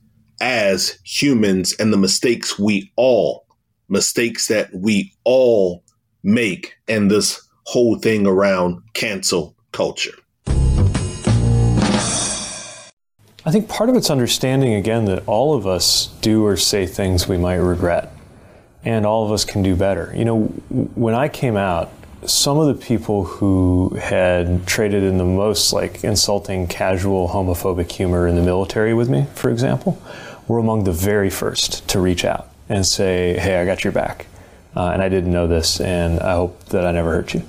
as 0.40 0.98
humans 1.04 1.74
and 1.78 1.92
the 1.92 1.98
mistakes 1.98 2.58
we 2.58 2.92
all, 2.96 3.46
mistakes 3.88 4.48
that 4.48 4.70
we 4.74 5.14
all 5.24 5.82
make 6.22 6.74
and 6.88 7.10
this 7.10 7.45
whole 7.66 7.98
thing 7.98 8.26
around 8.26 8.80
cancel 8.94 9.56
culture. 9.72 10.14
I 13.44 13.52
think 13.52 13.68
part 13.68 13.90
of 13.90 13.96
it's 13.96 14.08
understanding 14.08 14.74
again 14.74 15.04
that 15.06 15.22
all 15.26 15.54
of 15.54 15.66
us 15.66 16.06
do 16.20 16.44
or 16.44 16.56
say 16.56 16.86
things 16.86 17.28
we 17.28 17.36
might 17.36 17.56
regret, 17.56 18.12
and 18.84 19.04
all 19.04 19.24
of 19.24 19.32
us 19.32 19.44
can 19.44 19.62
do 19.62 19.74
better. 19.74 20.12
You 20.16 20.24
know, 20.24 20.44
when 20.94 21.14
I 21.14 21.28
came 21.28 21.56
out, 21.56 21.92
some 22.24 22.58
of 22.58 22.66
the 22.66 22.86
people 22.86 23.24
who 23.24 23.96
had 24.00 24.66
traded 24.66 25.02
in 25.02 25.18
the 25.18 25.24
most 25.24 25.72
like 25.72 26.02
insulting, 26.02 26.66
casual, 26.68 27.28
homophobic 27.28 27.90
humor 27.90 28.26
in 28.26 28.36
the 28.36 28.42
military 28.42 28.94
with 28.94 29.08
me, 29.08 29.26
for 29.34 29.50
example, 29.50 30.00
were 30.48 30.58
among 30.58 30.84
the 30.84 30.92
very 30.92 31.30
first 31.30 31.86
to 31.88 32.00
reach 32.00 32.24
out 32.24 32.48
and 32.68 32.86
say, 32.86 33.38
"Hey, 33.38 33.60
I 33.60 33.64
got 33.64 33.82
your 33.82 33.92
back, 33.92 34.26
uh, 34.76 34.90
and 34.92 35.02
I 35.02 35.08
didn't 35.08 35.32
know 35.32 35.46
this, 35.46 35.80
and 35.80 36.20
I 36.20 36.34
hope 36.34 36.64
that 36.66 36.86
I 36.86 36.92
never 36.92 37.12
hurt 37.12 37.34
you." 37.34 37.42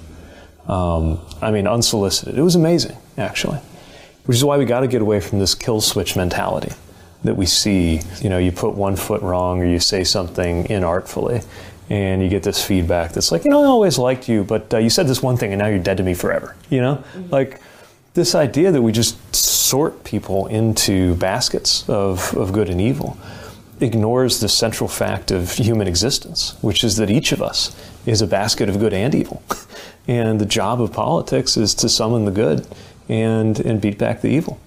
Um, 0.68 1.20
I 1.42 1.52
mean, 1.52 1.68
unsolicited. 1.68 2.38
It 2.38 2.42
was 2.42 2.56
amazing, 2.56 2.98
actually. 3.18 3.60
Which 4.26 4.36
is 4.36 4.44
why 4.44 4.58
we 4.58 4.66
got 4.66 4.82
to 4.82 4.88
get 4.88 5.02
away 5.02 5.22
from 5.22 5.40
this 5.40 5.56
kill 5.56 5.80
switch 5.80 6.16
mentality 6.16 6.74
that 7.24 7.36
we 7.36 7.46
see. 7.46 8.02
You 8.22 8.30
know, 8.30 8.38
you 8.38 8.52
put 8.52 8.76
one 8.76 8.96
foot 8.96 9.22
wrong 9.22 9.62
or 9.62 9.66
you 9.66 9.80
say 9.80 10.04
something 10.04 10.66
inartfully, 10.66 11.46
and 11.90 12.22
you 12.22 12.28
get 12.28 12.44
this 12.44 12.64
feedback 12.64 13.14
that's 13.14 13.32
like, 13.32 13.46
you 13.46 13.52
know, 13.52 13.64
I 13.64 13.68
always 13.68 13.98
liked 13.98 14.28
you, 14.28 14.44
but 14.44 14.74
uh, 14.74 14.78
you 14.78 14.90
said 14.90 15.08
this 15.08 15.24
one 15.24 15.38
thing 15.38 15.54
and 15.54 15.60
now 15.60 15.68
you're 15.68 15.80
dead 15.80 15.98
to 15.98 16.04
me 16.04 16.14
forever. 16.14 16.56
You 16.70 16.82
know, 16.82 16.96
mm-hmm. 16.96 17.30
like 17.30 17.62
this 18.14 18.36
idea 18.36 18.72
that 18.72 18.82
we 18.82 18.92
just 18.92 19.36
sort 19.36 20.04
people 20.04 20.48
into 20.48 21.16
baskets 21.16 21.88
of, 21.90 22.36
of 22.36 22.52
good 22.52 22.70
and 22.70 22.82
evil 22.82 23.18
ignores 23.80 24.40
the 24.40 24.50
central 24.50 24.88
fact 24.88 25.30
of 25.30 25.52
human 25.52 25.88
existence, 25.88 26.58
which 26.62 26.84
is 26.84 26.98
that 26.98 27.10
each 27.10 27.32
of 27.32 27.42
us 27.42 27.76
is 28.06 28.22
a 28.22 28.28
basket 28.28 28.70
of 28.70 28.80
good 28.80 28.94
and 28.94 29.14
evil. 29.14 29.44
and 30.08 30.40
the 30.40 30.46
job 30.46 30.82
of 30.82 30.94
politics 30.94 31.58
is 31.58 31.74
to 31.76 31.90
summon 31.90 32.26
the 32.26 32.32
good 32.32 32.66
and, 33.10 33.60
and 33.60 33.82
beat 33.82 33.98
back 33.98 34.22
the 34.22 34.30
evil. 34.30 34.60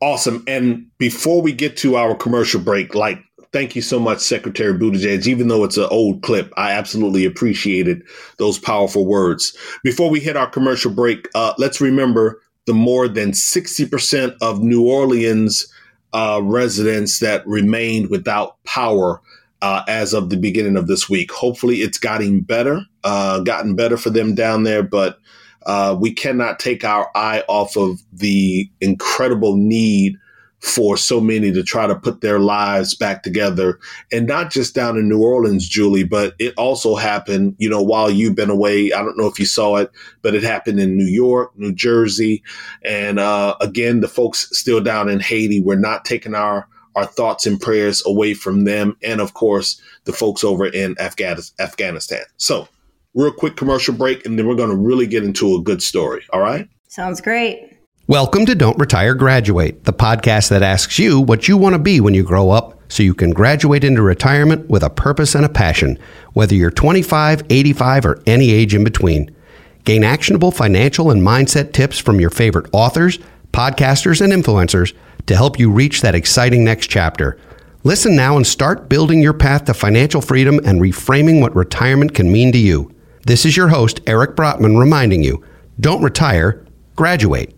Awesome. 0.00 0.44
And 0.46 0.86
before 0.98 1.42
we 1.42 1.52
get 1.52 1.76
to 1.78 1.96
our 1.96 2.14
commercial 2.14 2.60
break, 2.60 2.94
like 2.94 3.18
thank 3.52 3.74
you 3.74 3.82
so 3.82 3.98
much, 3.98 4.18
Secretary 4.18 4.74
Buttigieg. 4.74 5.26
Even 5.26 5.48
though 5.48 5.64
it's 5.64 5.78
an 5.78 5.88
old 5.90 6.22
clip, 6.22 6.52
I 6.56 6.72
absolutely 6.72 7.24
appreciated 7.24 8.02
those 8.38 8.58
powerful 8.58 9.06
words. 9.06 9.56
Before 9.82 10.10
we 10.10 10.20
hit 10.20 10.36
our 10.36 10.48
commercial 10.48 10.92
break, 10.92 11.26
uh, 11.34 11.54
let's 11.56 11.80
remember 11.80 12.40
the 12.66 12.74
more 12.74 13.08
than 13.08 13.30
60% 13.30 14.36
of 14.42 14.62
New 14.62 14.86
Orleans 14.86 15.72
uh, 16.12 16.40
residents 16.42 17.20
that 17.20 17.46
remained 17.46 18.10
without 18.10 18.62
power 18.64 19.22
uh, 19.66 19.82
as 19.88 20.14
of 20.14 20.30
the 20.30 20.36
beginning 20.36 20.76
of 20.76 20.86
this 20.86 21.08
week. 21.08 21.32
Hopefully, 21.32 21.78
it's 21.78 21.98
gotten 21.98 22.40
better, 22.40 22.82
uh, 23.02 23.40
gotten 23.40 23.74
better 23.74 23.96
for 23.96 24.10
them 24.10 24.32
down 24.32 24.62
there, 24.62 24.84
but 24.84 25.18
uh, 25.66 25.96
we 25.98 26.12
cannot 26.12 26.60
take 26.60 26.84
our 26.84 27.10
eye 27.16 27.42
off 27.48 27.76
of 27.76 28.00
the 28.12 28.70
incredible 28.80 29.56
need 29.56 30.16
for 30.60 30.96
so 30.96 31.20
many 31.20 31.50
to 31.50 31.64
try 31.64 31.84
to 31.84 31.96
put 31.96 32.20
their 32.20 32.38
lives 32.38 32.94
back 32.94 33.24
together. 33.24 33.80
And 34.12 34.28
not 34.28 34.52
just 34.52 34.72
down 34.72 34.96
in 34.96 35.08
New 35.08 35.20
Orleans, 35.20 35.68
Julie, 35.68 36.04
but 36.04 36.34
it 36.38 36.54
also 36.56 36.94
happened, 36.94 37.56
you 37.58 37.68
know, 37.68 37.82
while 37.82 38.08
you've 38.08 38.36
been 38.36 38.50
away. 38.50 38.92
I 38.92 39.02
don't 39.02 39.18
know 39.18 39.26
if 39.26 39.40
you 39.40 39.46
saw 39.46 39.76
it, 39.76 39.90
but 40.22 40.36
it 40.36 40.44
happened 40.44 40.78
in 40.78 40.96
New 40.96 41.06
York, 41.06 41.50
New 41.56 41.74
Jersey. 41.74 42.44
And 42.84 43.18
uh, 43.18 43.56
again, 43.60 44.00
the 44.00 44.08
folks 44.08 44.48
still 44.56 44.80
down 44.80 45.08
in 45.08 45.18
Haiti, 45.18 45.60
we're 45.60 45.74
not 45.74 46.04
taking 46.04 46.36
our 46.36 46.68
our 46.96 47.06
thoughts 47.06 47.46
and 47.46 47.60
prayers 47.60 48.02
away 48.06 48.34
from 48.34 48.64
them. 48.64 48.96
And 49.02 49.20
of 49.20 49.34
course, 49.34 49.80
the 50.04 50.12
folks 50.12 50.42
over 50.42 50.66
in 50.66 50.96
Afghanistan. 50.98 52.22
So, 52.38 52.66
real 53.14 53.32
quick 53.32 53.56
commercial 53.56 53.94
break, 53.94 54.26
and 54.26 54.38
then 54.38 54.48
we're 54.48 54.56
going 54.56 54.70
to 54.70 54.76
really 54.76 55.06
get 55.06 55.22
into 55.22 55.54
a 55.54 55.62
good 55.62 55.82
story. 55.82 56.24
All 56.32 56.40
right. 56.40 56.68
Sounds 56.88 57.20
great. 57.20 57.72
Welcome 58.08 58.46
to 58.46 58.54
Don't 58.54 58.78
Retire 58.78 59.14
Graduate, 59.14 59.84
the 59.84 59.92
podcast 59.92 60.48
that 60.50 60.62
asks 60.62 60.98
you 60.98 61.20
what 61.20 61.48
you 61.48 61.56
want 61.56 61.74
to 61.74 61.78
be 61.78 62.00
when 62.00 62.14
you 62.14 62.22
grow 62.22 62.50
up 62.50 62.80
so 62.88 63.02
you 63.02 63.14
can 63.14 63.30
graduate 63.30 63.82
into 63.84 64.00
retirement 64.00 64.68
with 64.70 64.82
a 64.84 64.90
purpose 64.90 65.34
and 65.34 65.44
a 65.44 65.48
passion, 65.48 65.98
whether 66.32 66.54
you're 66.54 66.70
25, 66.70 67.42
85, 67.50 68.06
or 68.06 68.22
any 68.26 68.50
age 68.50 68.74
in 68.74 68.84
between. 68.84 69.34
Gain 69.84 70.04
actionable 70.04 70.52
financial 70.52 71.10
and 71.10 71.20
mindset 71.20 71.72
tips 71.72 71.98
from 71.98 72.20
your 72.20 72.30
favorite 72.30 72.70
authors, 72.72 73.18
podcasters, 73.52 74.20
and 74.20 74.32
influencers 74.32 74.94
to 75.26 75.36
help 75.36 75.58
you 75.58 75.70
reach 75.70 76.00
that 76.00 76.14
exciting 76.14 76.64
next 76.64 76.88
chapter. 76.88 77.38
Listen 77.84 78.16
now 78.16 78.36
and 78.36 78.46
start 78.46 78.88
building 78.88 79.22
your 79.22 79.32
path 79.32 79.64
to 79.66 79.74
financial 79.74 80.20
freedom 80.20 80.58
and 80.64 80.80
reframing 80.80 81.40
what 81.40 81.54
retirement 81.54 82.14
can 82.14 82.32
mean 82.32 82.50
to 82.52 82.58
you. 82.58 82.92
This 83.26 83.44
is 83.44 83.56
your 83.56 83.68
host, 83.68 84.00
Eric 84.06 84.36
Brotman, 84.36 84.78
reminding 84.78 85.22
you 85.22 85.44
don't 85.78 86.02
retire, 86.02 86.64
graduate. 86.94 87.54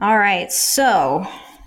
All 0.00 0.18
right, 0.18 0.50
so 0.52 1.26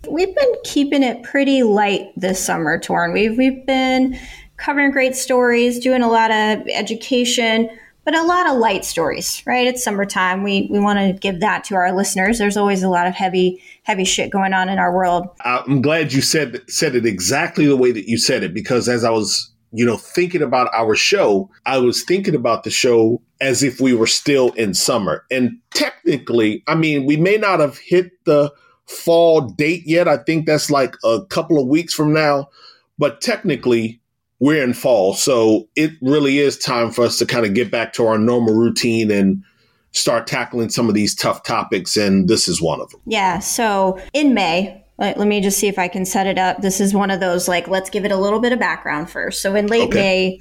we've 0.10 0.36
been 0.36 0.54
keeping 0.64 1.04
it 1.04 1.24
pretty 1.24 1.64
light 1.64 2.12
this 2.16 2.44
summer, 2.44 2.80
Torin. 2.80 3.14
We've 3.14 3.38
we've 3.38 3.66
been 3.66 4.20
covering 4.58 4.92
great 4.92 5.16
stories, 5.16 5.80
doing 5.80 6.02
a 6.02 6.10
lot 6.10 6.32
of 6.32 6.68
education, 6.68 7.70
but 8.10 8.18
a 8.18 8.24
lot 8.24 8.50
of 8.50 8.58
light 8.58 8.84
stories, 8.84 9.44
right? 9.46 9.68
It's 9.68 9.84
summertime. 9.84 10.42
We 10.42 10.68
we 10.72 10.80
want 10.80 10.98
to 10.98 11.14
give 11.14 11.42
that 11.42 11.64
to 11.66 11.76
our 11.76 11.92
listeners. 11.96 12.40
There's 12.40 12.58
always 12.58 12.82
a 12.82 12.90
lot 12.90 13.06
of 13.06 13.14
heavy 13.14 13.62
heavy 13.84 14.04
shit 14.04 14.32
going 14.32 14.52
on 14.52 14.68
in 14.68 14.80
our 14.80 14.92
world. 14.92 15.28
Uh, 15.46 15.62
I'm 15.68 15.80
glad 15.80 16.12
you 16.12 16.24
said 16.24 16.60
said 16.68 16.96
it 16.96 17.06
exactly 17.06 17.68
the 17.68 17.78
way 17.78 17.92
that 17.92 18.10
you 18.10 18.18
said 18.18 18.42
it 18.42 18.52
because 18.52 18.90
as 18.90 19.04
I 19.04 19.12
was 19.12 19.52
you 19.72 19.86
know, 19.86 19.98
thinking 19.98 20.42
about 20.42 20.72
our 20.74 20.96
show, 20.96 21.52
I 21.68 21.78
was 21.78 22.04
thinking 22.04 22.34
about 22.34 22.64
the 22.64 22.72
show 22.72 23.22
as 23.40 23.62
if 23.62 23.80
we 23.80 23.94
were 23.94 24.08
still 24.08 24.50
in 24.54 24.74
summer. 24.74 25.24
And 25.30 25.60
technically, 25.76 26.64
I 26.66 26.74
mean, 26.74 27.06
we 27.06 27.16
may 27.16 27.38
not 27.38 27.60
have 27.60 27.78
hit 27.78 28.14
the 28.26 28.52
fall 28.88 29.42
date 29.42 29.84
yet. 29.86 30.08
I 30.08 30.18
think 30.18 30.48
that's 30.48 30.72
like 30.72 30.96
a 31.04 31.24
couple 31.28 31.62
of 31.62 31.68
weeks 31.68 31.94
from 31.94 32.12
now. 32.12 32.50
But 32.98 33.22
technically, 33.22 34.02
we're 34.40 34.64
in 34.64 34.74
fall. 34.74 35.14
So 35.14 35.68
it 35.76 35.92
really 36.02 36.40
is 36.40 36.58
time 36.58 36.92
for 36.92 37.06
us 37.06 37.18
to 37.20 37.26
kind 37.26 37.46
of 37.46 37.54
get 37.54 37.72
back 37.72 37.94
to 37.94 38.06
our 38.06 38.18
normal 38.18 38.54
routine 38.54 39.12
and 39.12 39.44
start 39.92 40.28
tackling 40.28 40.70
some 40.70 40.88
of 40.88 40.96
these 40.96 41.16
tough 41.16 41.44
topics. 41.44 41.98
And 41.98 42.28
this 42.28 42.48
is 42.48 42.62
one 42.62 42.80
of 42.80 42.90
them. 42.92 43.02
Yeah. 43.06 43.40
So 43.40 44.00
in 44.14 44.34
May, 44.34 44.84
let, 44.98 45.18
let, 45.18 45.28
me 45.28 45.42
just 45.42 45.58
see 45.58 45.68
if 45.68 45.80
I 45.80 45.88
can 45.88 46.06
set 46.06 46.28
it 46.28 46.38
up. 46.38 46.62
This 46.62 46.80
is 46.80 46.94
one 46.94 47.10
of 47.10 47.20
those 47.20 47.48
like, 47.48 47.68
let's 47.68 47.90
give 47.90 48.06
it 48.06 48.12
a 48.12 48.18
little 48.18 48.40
bit 48.40 48.52
of 48.52 48.60
background 48.60 49.10
first. 49.10 49.42
So 49.42 49.56
in 49.56 49.68
late 49.68 49.90
okay. 49.90 50.00
May, 50.00 50.40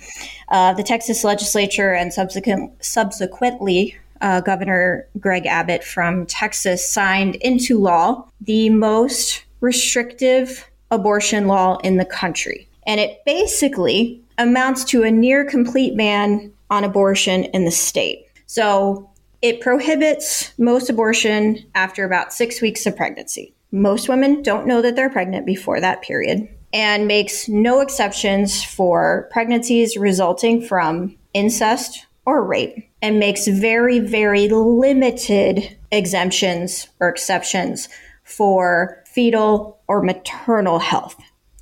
uh, 0.49 0.75
the 0.75 0.83
Texas 0.83 1.25
legislature 1.25 1.93
and 1.93 2.13
subsequent, 2.13 2.85
subsequently 2.85 3.97
uh, 4.21 4.41
Governor 4.41 5.07
Greg 5.21 5.47
Abbott 5.47 5.85
from 5.85 6.27
Texas 6.27 6.87
signed 6.89 7.37
into 7.37 7.79
law 7.79 8.29
the 8.41 8.71
most 8.71 9.45
restrictive 9.61 10.69
abortion 10.91 11.47
law 11.47 11.79
in 11.79 11.97
the 11.97 12.05
country. 12.05 12.68
And 12.89 12.99
it 12.99 13.25
basically 13.25 14.21
amounts 14.39 14.83
to 14.85 15.05
a 15.05 15.11
near 15.11 15.45
complete 15.45 15.97
ban 15.97 16.53
on 16.71 16.83
abortion 16.83 17.45
in 17.45 17.65
the 17.65 17.71
state. 17.71 18.27
So 18.47 19.11
it 19.43 19.61
prohibits 19.61 20.53
most 20.59 20.91
abortion 20.91 21.65
after 21.75 22.05
about 22.05 22.33
six 22.33 22.61
weeks 22.61 22.87
of 22.87 22.97
pregnancy. 22.97 23.55
Most 23.71 24.09
women 24.09 24.43
don't 24.43 24.67
know 24.67 24.81
that 24.83 24.97
they're 24.97 25.11
pregnant 25.11 25.45
before 25.45 25.81
that 25.81 26.03
period 26.03 26.49
and 26.73 27.07
makes 27.07 27.49
no 27.49 27.81
exceptions 27.81 28.65
for 28.65 29.29
pregnancies 29.33 29.97
resulting 29.97 30.63
from 30.63 31.17
incest 31.35 32.07
or 32.25 32.43
rape 32.43 32.89
and 33.01 33.19
makes 33.19 33.47
very, 33.47 33.99
very 33.99 34.49
limited 34.49 35.77
exemptions 35.93 36.89
or 37.01 37.09
exceptions 37.09 37.89
for 38.25 39.03
fetal 39.07 39.79
or 39.89 40.03
maternal 40.03 40.79
health. 40.79 41.17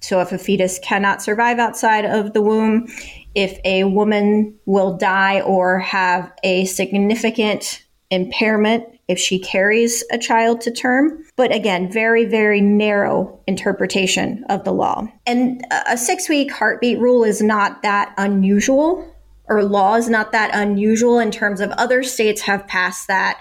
So, 0.06 0.20
if 0.20 0.30
a 0.30 0.38
fetus 0.38 0.78
cannot 0.78 1.20
survive 1.20 1.58
outside 1.58 2.04
of 2.04 2.32
the 2.32 2.40
womb, 2.40 2.86
if 3.34 3.58
a 3.64 3.82
woman 3.84 4.56
will 4.64 4.96
die 4.96 5.40
or 5.40 5.80
have 5.80 6.32
a 6.44 6.64
significant 6.66 7.82
impairment 8.10 8.84
if 9.08 9.18
she 9.18 9.38
carries 9.38 10.04
a 10.12 10.18
child 10.18 10.60
to 10.60 10.70
term. 10.70 11.25
But 11.36 11.52
again, 11.52 11.90
very, 11.90 12.25
very 12.25 12.60
narrow 12.60 13.40
interpretation 13.48 14.44
of 14.48 14.64
the 14.64 14.72
law. 14.72 15.08
And 15.26 15.66
a 15.88 15.96
six 15.96 16.28
week 16.28 16.52
heartbeat 16.52 16.98
rule 16.98 17.25
is 17.25 17.42
not 17.42 17.82
that 17.82 18.14
unusual, 18.16 19.12
or 19.48 19.64
law 19.64 19.94
is 19.94 20.08
not 20.08 20.32
that 20.32 20.50
unusual 20.54 21.18
in 21.18 21.30
terms 21.32 21.60
of 21.60 21.70
other 21.72 22.02
states 22.02 22.42
have 22.42 22.66
passed 22.66 23.08
that. 23.08 23.40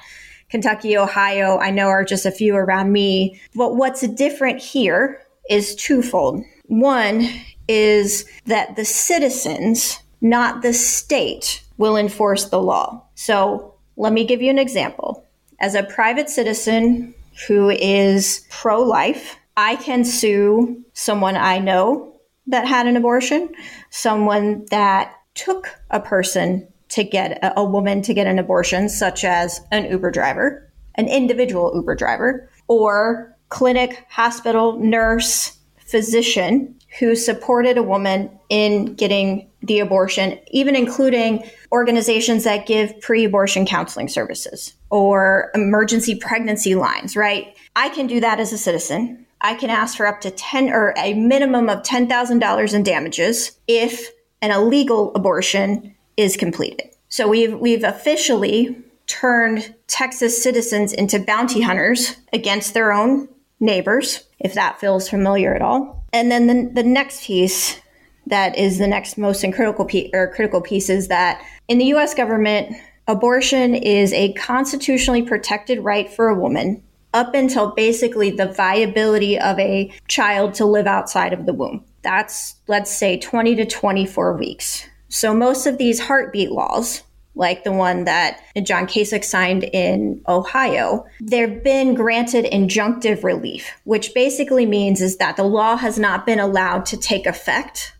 Kentucky, 0.50 0.98
Ohio, 0.98 1.57
I 1.57 1.72
know 1.72 1.88
are 1.88 2.05
just 2.05 2.25
a 2.25 2.31
few 2.31 2.55
around 2.55 2.91
me. 2.91 3.39
But 3.55 3.75
what's 3.75 4.07
different 4.07 4.62
here 4.62 5.22
is 5.50 5.75
twofold. 5.75 6.43
One 6.67 7.27
is 7.67 8.25
that 8.45 8.75
the 8.75 8.86
citizens, 8.86 10.00
not 10.22 10.62
the 10.62 10.74
state, 10.74 11.63
will 11.77 11.98
enforce 11.98 12.45
the 12.45 12.62
law. 12.62 13.03
So 13.15 13.74
let 13.98 14.13
me 14.13 14.25
give 14.25 14.41
you 14.41 14.50
an 14.50 14.60
example. 14.60 15.25
As 15.60 15.75
a 15.75 15.84
private 15.84 16.29
citizen 16.29 17.13
who 17.48 17.69
is 17.69 18.45
pro 18.50 18.81
life, 18.81 19.38
I 19.57 19.75
can 19.77 20.03
sue 20.03 20.84
someone 20.93 21.38
I 21.38 21.60
know 21.60 22.19
that 22.48 22.67
had 22.67 22.88
an 22.88 22.98
abortion, 22.98 23.50
someone 23.89 24.65
that 24.69 25.13
took 25.34 25.69
a 25.89 26.00
person 26.00 26.67
to 26.89 27.03
get 27.03 27.43
a, 27.43 27.60
a, 27.60 27.65
woman 27.65 28.01
to 28.03 28.13
get 28.13 28.27
an 28.27 28.39
abortion, 28.39 28.89
such 28.89 29.24
as 29.24 29.62
an 29.72 29.89
Uber 29.89 30.12
driver, 30.12 30.72
an 30.95 31.07
individual 31.07 31.72
Uber 31.74 31.95
driver, 31.95 32.50
or 32.67 33.36
clinic, 33.50 34.05
hospital, 34.10 34.79
nurse, 34.79 35.57
physician 35.86 36.75
who 37.00 37.15
supported 37.15 37.77
a 37.77 37.84
woman 37.84 38.30
in 38.50 38.94
getting 38.96 39.50
the 39.62 39.80
abortion, 39.80 40.39
even 40.51 40.75
including 40.75 41.44
organizations 41.72 42.44
that 42.44 42.65
give 42.65 43.00
pre 43.01 43.25
abortion 43.25 43.65
counseling 43.65 44.08
services 44.08 44.74
or 44.89 45.51
emergency 45.54 46.15
pregnancy 46.15 46.75
lines, 46.75 47.15
right? 47.15 47.56
I 47.75 47.89
can 47.89 48.08
do 48.08 48.20
that 48.22 48.39
as 48.39 48.54
a 48.54 48.58
citizen. 48.58 49.25
I 49.42 49.56
can 49.56 49.70
ask 49.70 49.98
for 49.98 50.08
up 50.08 50.22
to 50.22 50.32
10 50.32 50.70
or 50.70 50.94
a 50.98 51.13
minimum 51.13 51.70
of 51.70 51.84
$10,000 51.84 52.74
in 52.74 52.84
damages 52.84 53.60
if 53.68 54.10
an 54.42 54.51
illegal 54.51 55.13
abortion 55.15 55.94
is 56.18 56.38
completed. 56.38 56.89
So 57.10 57.27
we've 57.27 57.58
we've 57.58 57.84
officially 57.84 58.77
turned 59.08 59.75
Texas 59.88 60.42
citizens 60.42 60.94
into 60.94 61.20
bounty 61.20 61.62
hunters 61.62 62.15
against 62.34 62.74
their 62.74 62.92
own 62.92 63.27
neighbors, 63.59 64.24
if 64.39 64.53
that 64.53 64.79
feels 64.79 65.09
familiar 65.09 65.53
at 65.55 65.62
all. 65.62 66.03
And 66.13 66.31
then 66.31 66.47
the, 66.47 66.81
the 66.81 66.88
next 66.88 67.25
piece 67.25 67.79
that 68.27 68.57
is 68.57 68.79
the 68.79 68.88
next 68.88 69.17
most 69.17 69.41
critical 69.53 69.85
piece, 69.85 70.09
or 70.13 70.33
critical 70.33 70.62
piece 70.62 70.89
is 70.89 71.07
that 71.09 71.45
in 71.67 71.77
the 71.77 71.85
U.S. 71.85 72.13
government, 72.13 72.75
abortion 73.07 73.75
is 73.75 74.12
a 74.13 74.33
constitutionally 74.33 75.21
protected 75.21 75.79
right 75.83 76.09
for 76.09 76.29
a 76.29 76.39
woman 76.39 76.81
up 77.13 77.33
until 77.33 77.71
basically 77.71 78.31
the 78.31 78.51
viability 78.51 79.39
of 79.39 79.57
a 79.59 79.91
child 80.07 80.53
to 80.55 80.65
live 80.65 80.88
outside 80.88 81.33
of 81.33 81.45
the 81.45 81.53
womb. 81.53 81.83
That's, 82.01 82.55
let's 82.67 82.95
say, 82.95 83.17
20 83.17 83.55
to 83.55 83.65
24 83.65 84.38
weeks. 84.38 84.85
So 85.07 85.33
most 85.33 85.65
of 85.65 85.77
these 85.77 86.00
heartbeat 86.00 86.51
laws, 86.51 87.03
like 87.36 87.63
the 87.63 87.72
one 87.72 88.06
that 88.06 88.42
John 88.63 88.88
Kasich 88.88 89.24
signed 89.24 89.63
in 89.65 90.22
Ohio, 90.27 91.06
they've 91.22 91.63
been 91.63 91.94
granted 91.94 92.46
injunctive 92.46 93.24
relief, 93.24 93.70
which 93.84 94.13
basically 94.13 94.65
means 94.65 95.01
is 95.01 95.18
that 95.18 95.36
the 95.36 95.44
law 95.44 95.75
has 95.75 96.00
not 96.00 96.25
been 96.25 96.39
allowed 96.39 96.86
to 96.88 96.98
take 96.98 97.25
effect 97.25 97.94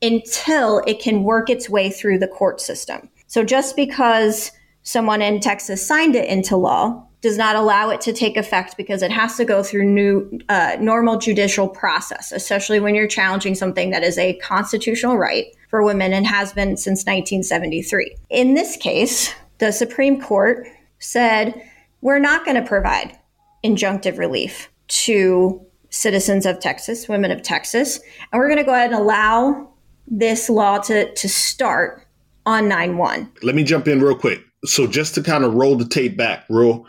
until 0.00 0.82
it 0.86 1.00
can 1.00 1.22
work 1.22 1.48
its 1.48 1.70
way 1.70 1.88
through 1.88 2.18
the 2.18 2.26
court 2.26 2.60
system. 2.60 3.08
So 3.28 3.44
just 3.44 3.76
because 3.76 4.50
someone 4.82 5.22
in 5.22 5.40
Texas 5.40 5.86
signed 5.86 6.16
it 6.16 6.28
into 6.28 6.56
law 6.56 7.06
does 7.22 7.38
not 7.38 7.54
allow 7.54 7.88
it 7.88 8.00
to 8.02 8.12
take 8.12 8.36
effect 8.36 8.76
because 8.76 9.00
it 9.00 9.10
has 9.10 9.36
to 9.36 9.44
go 9.44 9.62
through 9.62 9.84
new 9.84 10.40
uh, 10.48 10.76
normal 10.80 11.18
judicial 11.18 11.68
process, 11.68 12.32
especially 12.32 12.80
when 12.80 12.94
you're 12.94 13.06
challenging 13.06 13.54
something 13.54 13.90
that 13.90 14.02
is 14.02 14.18
a 14.18 14.34
constitutional 14.38 15.16
right 15.16 15.46
for 15.70 15.84
women 15.84 16.12
and 16.12 16.26
has 16.26 16.52
been 16.52 16.76
since 16.76 17.02
1973. 17.02 18.16
In 18.28 18.54
this 18.54 18.76
case, 18.76 19.32
the 19.58 19.70
Supreme 19.70 20.20
Court 20.20 20.66
said 20.98 21.62
we're 22.00 22.18
not 22.18 22.44
going 22.44 22.60
to 22.60 22.68
provide 22.68 23.16
injunctive 23.64 24.18
relief 24.18 24.68
to 24.88 25.64
citizens 25.90 26.44
of 26.44 26.58
Texas, 26.58 27.08
women 27.08 27.30
of 27.30 27.42
Texas, 27.42 28.00
and 28.32 28.40
we're 28.40 28.48
going 28.48 28.58
to 28.58 28.64
go 28.64 28.74
ahead 28.74 28.90
and 28.90 29.00
allow 29.00 29.70
this 30.08 30.50
law 30.50 30.78
to, 30.78 31.12
to 31.14 31.28
start 31.28 32.04
on 32.44 32.66
9 32.68 32.98
1. 32.98 33.32
Let 33.42 33.54
me 33.54 33.62
jump 33.62 33.86
in 33.86 34.02
real 34.02 34.16
quick. 34.16 34.40
So, 34.64 34.88
just 34.88 35.14
to 35.14 35.22
kind 35.22 35.44
of 35.44 35.54
roll 35.54 35.76
the 35.76 35.86
tape 35.86 36.16
back, 36.16 36.44
real 36.48 36.86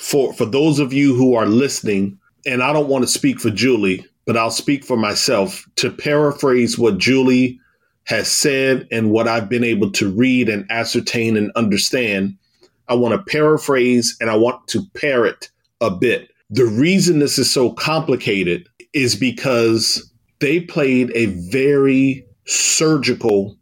for, 0.00 0.32
for 0.32 0.46
those 0.46 0.78
of 0.78 0.94
you 0.94 1.14
who 1.14 1.34
are 1.34 1.44
listening, 1.44 2.18
and 2.46 2.62
I 2.62 2.72
don't 2.72 2.88
want 2.88 3.04
to 3.04 3.08
speak 3.08 3.38
for 3.38 3.50
Julie, 3.50 4.04
but 4.24 4.34
I'll 4.34 4.50
speak 4.50 4.82
for 4.82 4.96
myself 4.96 5.66
to 5.76 5.90
paraphrase 5.90 6.78
what 6.78 6.96
Julie 6.96 7.60
has 8.04 8.30
said 8.30 8.88
and 8.90 9.10
what 9.10 9.28
I've 9.28 9.50
been 9.50 9.62
able 9.62 9.90
to 9.92 10.10
read 10.10 10.48
and 10.48 10.64
ascertain 10.70 11.36
and 11.36 11.52
understand. 11.54 12.34
I 12.88 12.94
want 12.94 13.14
to 13.14 13.30
paraphrase 13.30 14.16
and 14.22 14.30
I 14.30 14.36
want 14.36 14.66
to 14.68 14.82
parrot 14.94 15.50
a 15.82 15.90
bit. 15.90 16.30
The 16.48 16.64
reason 16.64 17.18
this 17.18 17.38
is 17.38 17.50
so 17.50 17.70
complicated 17.70 18.68
is 18.94 19.14
because 19.14 20.10
they 20.40 20.60
played 20.60 21.12
a 21.14 21.26
very 21.50 22.26
surgical 22.46 23.54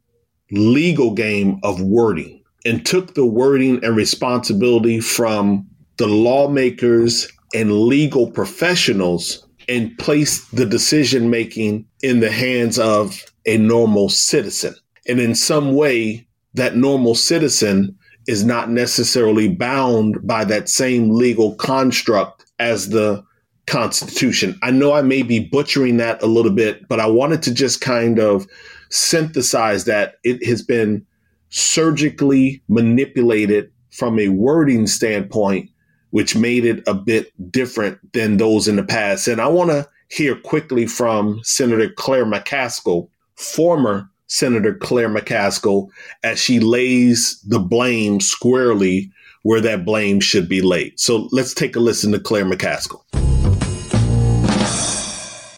legal 0.53 1.15
game 1.15 1.59
of 1.65 1.83
wording 1.83 2.45
and 2.65 2.87
took 2.87 3.15
the 3.15 3.27
wording 3.27 3.85
and 3.85 3.97
responsibility 3.97 5.01
from 5.01 5.69
the 5.99 6.07
lawmakers 6.07 7.29
and 7.55 7.73
legal 7.73 8.31
professionals 8.31 9.47
and 9.69 9.97
place 9.99 10.47
the 10.49 10.67
decision 10.67 11.29
making 11.29 11.87
in 12.03 12.21
the 12.21 12.31
hands 12.31 12.79
of 12.79 13.25
a 13.47 13.59
normal 13.59 14.09
citizen. 14.09 14.75
And 15.07 15.21
in 15.21 15.35
some 15.35 15.75
way, 15.75 16.27
that 16.55 16.77
normal 16.77 17.15
citizen 17.15 17.97
is 18.27 18.45
not 18.45 18.71
necessarily 18.71 19.49
bound 19.49 20.27
by 20.27 20.45
that 20.45 20.69
same 20.69 21.11
legal 21.11 21.55
construct 21.57 22.45
as 22.59 22.91
the 22.91 23.25
Constitution. 23.67 24.59
I 24.63 24.71
know 24.71 24.93
I 24.93 25.03
may 25.03 25.23
be 25.23 25.41
butchering 25.41 25.99
that 25.99 26.23
a 26.23 26.27
little 26.27 26.53
bit, 26.53 26.89
but 26.89 27.01
I 27.01 27.07
wanted 27.07 27.43
to 27.43 27.55
just 27.55 27.83
kind 27.83 28.19
of 28.19 28.47
synthesize 28.91 29.85
that 29.85 30.17
it 30.25 30.45
has 30.47 30.63
been 30.63 31.05
surgically 31.51 32.63
manipulated 32.69 33.71
from 33.91 34.19
a 34.19 34.29
wording 34.29 34.87
standpoint, 34.87 35.69
which 36.11 36.37
made 36.37 36.65
it 36.65 36.83
a 36.87 36.95
bit 36.95 37.33
different 37.51 37.99
than 38.13 38.37
those 38.37 38.69
in 38.69 38.77
the 38.77 38.83
past. 38.83 39.29
And 39.29 39.41
I 39.41 39.49
want 39.49 39.71
to 39.71 39.89
hear 40.09 40.37
quickly 40.37 40.87
from 40.87 41.41
Senator 41.43 41.91
Claire 41.91 42.27
McCaskill, 42.27 43.09
former 43.35 44.09
Senator 44.27 44.75
Claire 44.75 45.09
McCaskill, 45.09 45.89
as 46.23 46.39
she 46.39 46.61
lays 46.61 47.41
the 47.47 47.59
blame 47.59 48.21
squarely 48.21 49.11
where 49.43 49.61
that 49.61 49.85
blame 49.85 50.21
should 50.21 50.49
be 50.49 50.61
laid. 50.61 50.99
So 50.99 51.29
let's 51.33 51.55
take 51.55 51.77
a 51.77 51.81
listen 51.81 52.13
to 52.13 52.21
Claire 52.21 52.45
McCaskill. 52.45 53.03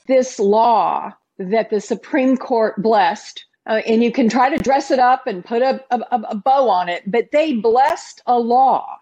This 0.07 0.39
law 0.39 1.13
that 1.39 1.71
the 1.71 1.81
Supreme 1.81 2.37
Court 2.37 2.81
blessed. 2.83 3.45
Uh, 3.67 3.83
and 3.87 4.03
you 4.03 4.11
can 4.11 4.29
try 4.29 4.49
to 4.49 4.63
dress 4.63 4.91
it 4.91 4.99
up 4.99 5.27
and 5.27 5.45
put 5.45 5.63
a, 5.63 5.83
a, 5.91 6.01
a 6.31 6.35
bow 6.35 6.69
on 6.69 6.89
it, 6.89 7.03
but 7.07 7.29
they 7.31 7.55
blessed 7.55 8.23
a 8.27 8.39
law 8.39 9.00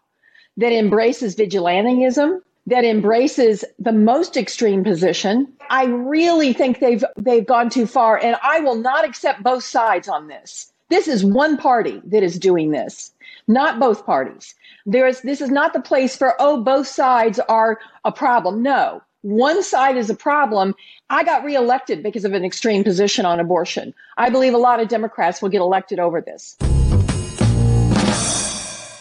that 0.59 0.73
embraces 0.73 1.35
vigilantism, 1.37 2.40
that 2.66 2.85
embraces 2.85 3.64
the 3.79 3.92
most 3.92 4.37
extreme 4.37 4.85
position. 4.85 5.51
I 5.71 5.87
really 5.87 6.53
think 6.53 6.81
they've 6.81 7.05
they've 7.16 7.47
gone 7.47 7.71
too 7.71 7.87
far, 7.87 8.18
and 8.18 8.37
I 8.42 8.61
will 8.61 8.75
not 8.75 9.07
accept 9.07 9.42
both 9.42 9.64
sides 9.64 10.09
on 10.09 10.29
this. 10.29 10.71
This 10.90 11.09
is 11.09 11.25
one 11.25 11.57
party 11.57 12.03
that 12.05 12.23
is 12.23 12.38
doing 12.38 12.71
this, 12.71 13.12
not 13.47 13.79
both 13.79 14.05
parties. 14.05 14.55
There 14.85 15.07
is 15.07 15.23
this 15.23 15.40
is 15.40 15.51
not 15.51 15.73
the 15.73 15.81
place 15.81 16.16
for 16.16 16.35
oh 16.38 16.62
both 16.62 16.88
sides 16.88 17.38
are 17.49 17.79
a 18.05 18.12
problem. 18.12 18.62
No, 18.62 19.01
one 19.23 19.62
side 19.62 19.97
is 19.97 20.11
a 20.11 20.14
problem. 20.14 20.75
I 21.09 21.23
got 21.25 21.44
reelected 21.44 22.03
because 22.03 22.25
of 22.25 22.35
an 22.35 22.44
extreme 22.44 22.83
position 22.85 23.25
on 23.25 23.38
abortion. 23.38 23.94
I 24.16 24.29
believe 24.29 24.55
a 24.55 24.59
lot 24.59 24.81
of 24.81 24.88
Democrats 24.88 25.40
will 25.40 25.51
get 25.51 25.61
elected 25.61 26.01
over 26.01 26.21
this. 26.21 26.57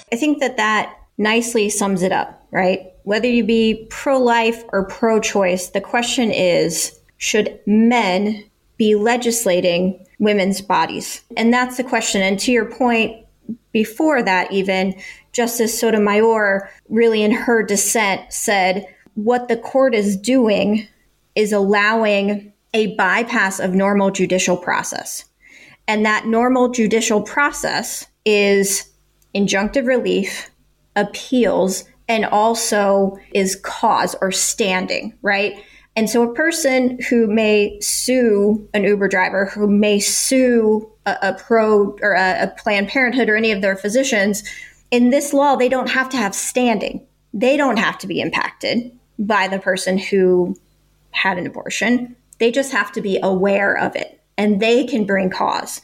I 0.10 0.16
think 0.16 0.40
that 0.40 0.56
that 0.56 0.96
nicely 1.18 1.70
sums 1.70 2.02
it 2.02 2.12
up, 2.12 2.46
right? 2.52 2.92
Whether 3.04 3.28
you 3.28 3.44
be 3.44 3.88
pro 3.90 4.18
life 4.18 4.64
or 4.70 4.86
pro 4.86 5.20
choice, 5.20 5.70
the 5.70 5.82
question 5.82 6.32
is 6.32 7.00
should 7.18 7.60
men 7.66 8.44
be 8.78 8.96
legislating 8.96 10.06
women's 10.20 10.62
bodies? 10.62 11.24
And 11.36 11.54
that's 11.54 11.78
the 11.78 11.84
question. 11.84 12.22
And 12.22 12.40
to 12.40 12.52
your 12.52 12.66
point, 12.66 13.26
before 13.72 14.22
that, 14.24 14.52
even 14.52 14.96
Justice 15.34 15.80
Sotomayor, 15.80 16.70
really 16.90 17.24
in 17.24 17.32
her 17.32 17.64
dissent, 17.64 18.32
said, 18.32 18.88
what 19.16 19.48
the 19.48 19.58
court 19.58 19.96
is 19.96 20.16
doing 20.16 20.88
is 21.36 21.52
allowing 21.52 22.54
a 22.74 22.96
bypass 22.96 23.60
of 23.60 23.74
normal 23.74 24.12
judicial 24.12 24.58
process. 24.58 25.26
And 25.88 26.06
that 26.06 26.28
normal 26.28 26.70
judicial 26.70 27.22
process 27.22 28.06
is 28.26 28.92
injunctive 29.34 29.88
relief, 29.88 30.50
appeals, 30.98 31.86
and 32.10 32.26
also 32.26 33.18
is 33.34 33.56
cause 33.56 34.16
or 34.22 34.32
standing, 34.32 35.14
right? 35.22 35.64
And 35.96 36.10
so 36.10 36.22
a 36.22 36.34
person 36.34 37.00
who 37.10 37.28
may 37.28 37.80
sue 37.80 38.70
an 38.74 38.84
Uber 38.84 39.08
driver, 39.08 39.46
who 39.46 39.68
may 39.68 40.00
sue 40.00 40.92
a, 41.06 41.18
a 41.22 41.34
pro 41.34 41.98
or 42.02 42.14
a, 42.14 42.44
a 42.44 42.48
Planned 42.58 42.90
Parenthood 42.90 43.30
or 43.30 43.36
any 43.36 43.52
of 43.52 43.62
their 43.62 43.76
physicians, 43.76 44.44
in 44.92 45.10
this 45.10 45.34
law, 45.34 45.56
they 45.56 45.70
don't 45.70 45.90
have 45.90 46.10
to 46.10 46.18
have 46.18 46.36
standing. 46.36 47.06
They 47.34 47.58
don't 47.58 47.80
have 47.80 47.98
to 48.00 48.08
be 48.08 48.22
impacted 48.22 48.92
by 49.20 49.48
the 49.48 49.60
person 49.60 49.98
who 49.98 50.56
had 51.12 51.38
an 51.38 51.48
abortion. 51.48 52.16
They 52.40 52.52
just 52.52 52.72
have 52.72 52.92
to 52.92 53.02
be 53.02 53.20
aware 53.22 53.76
of 53.76 53.96
it 53.96 54.22
and 54.38 54.62
they 54.62 54.86
can 54.86 55.06
bring 55.06 55.30
cause. 55.30 55.82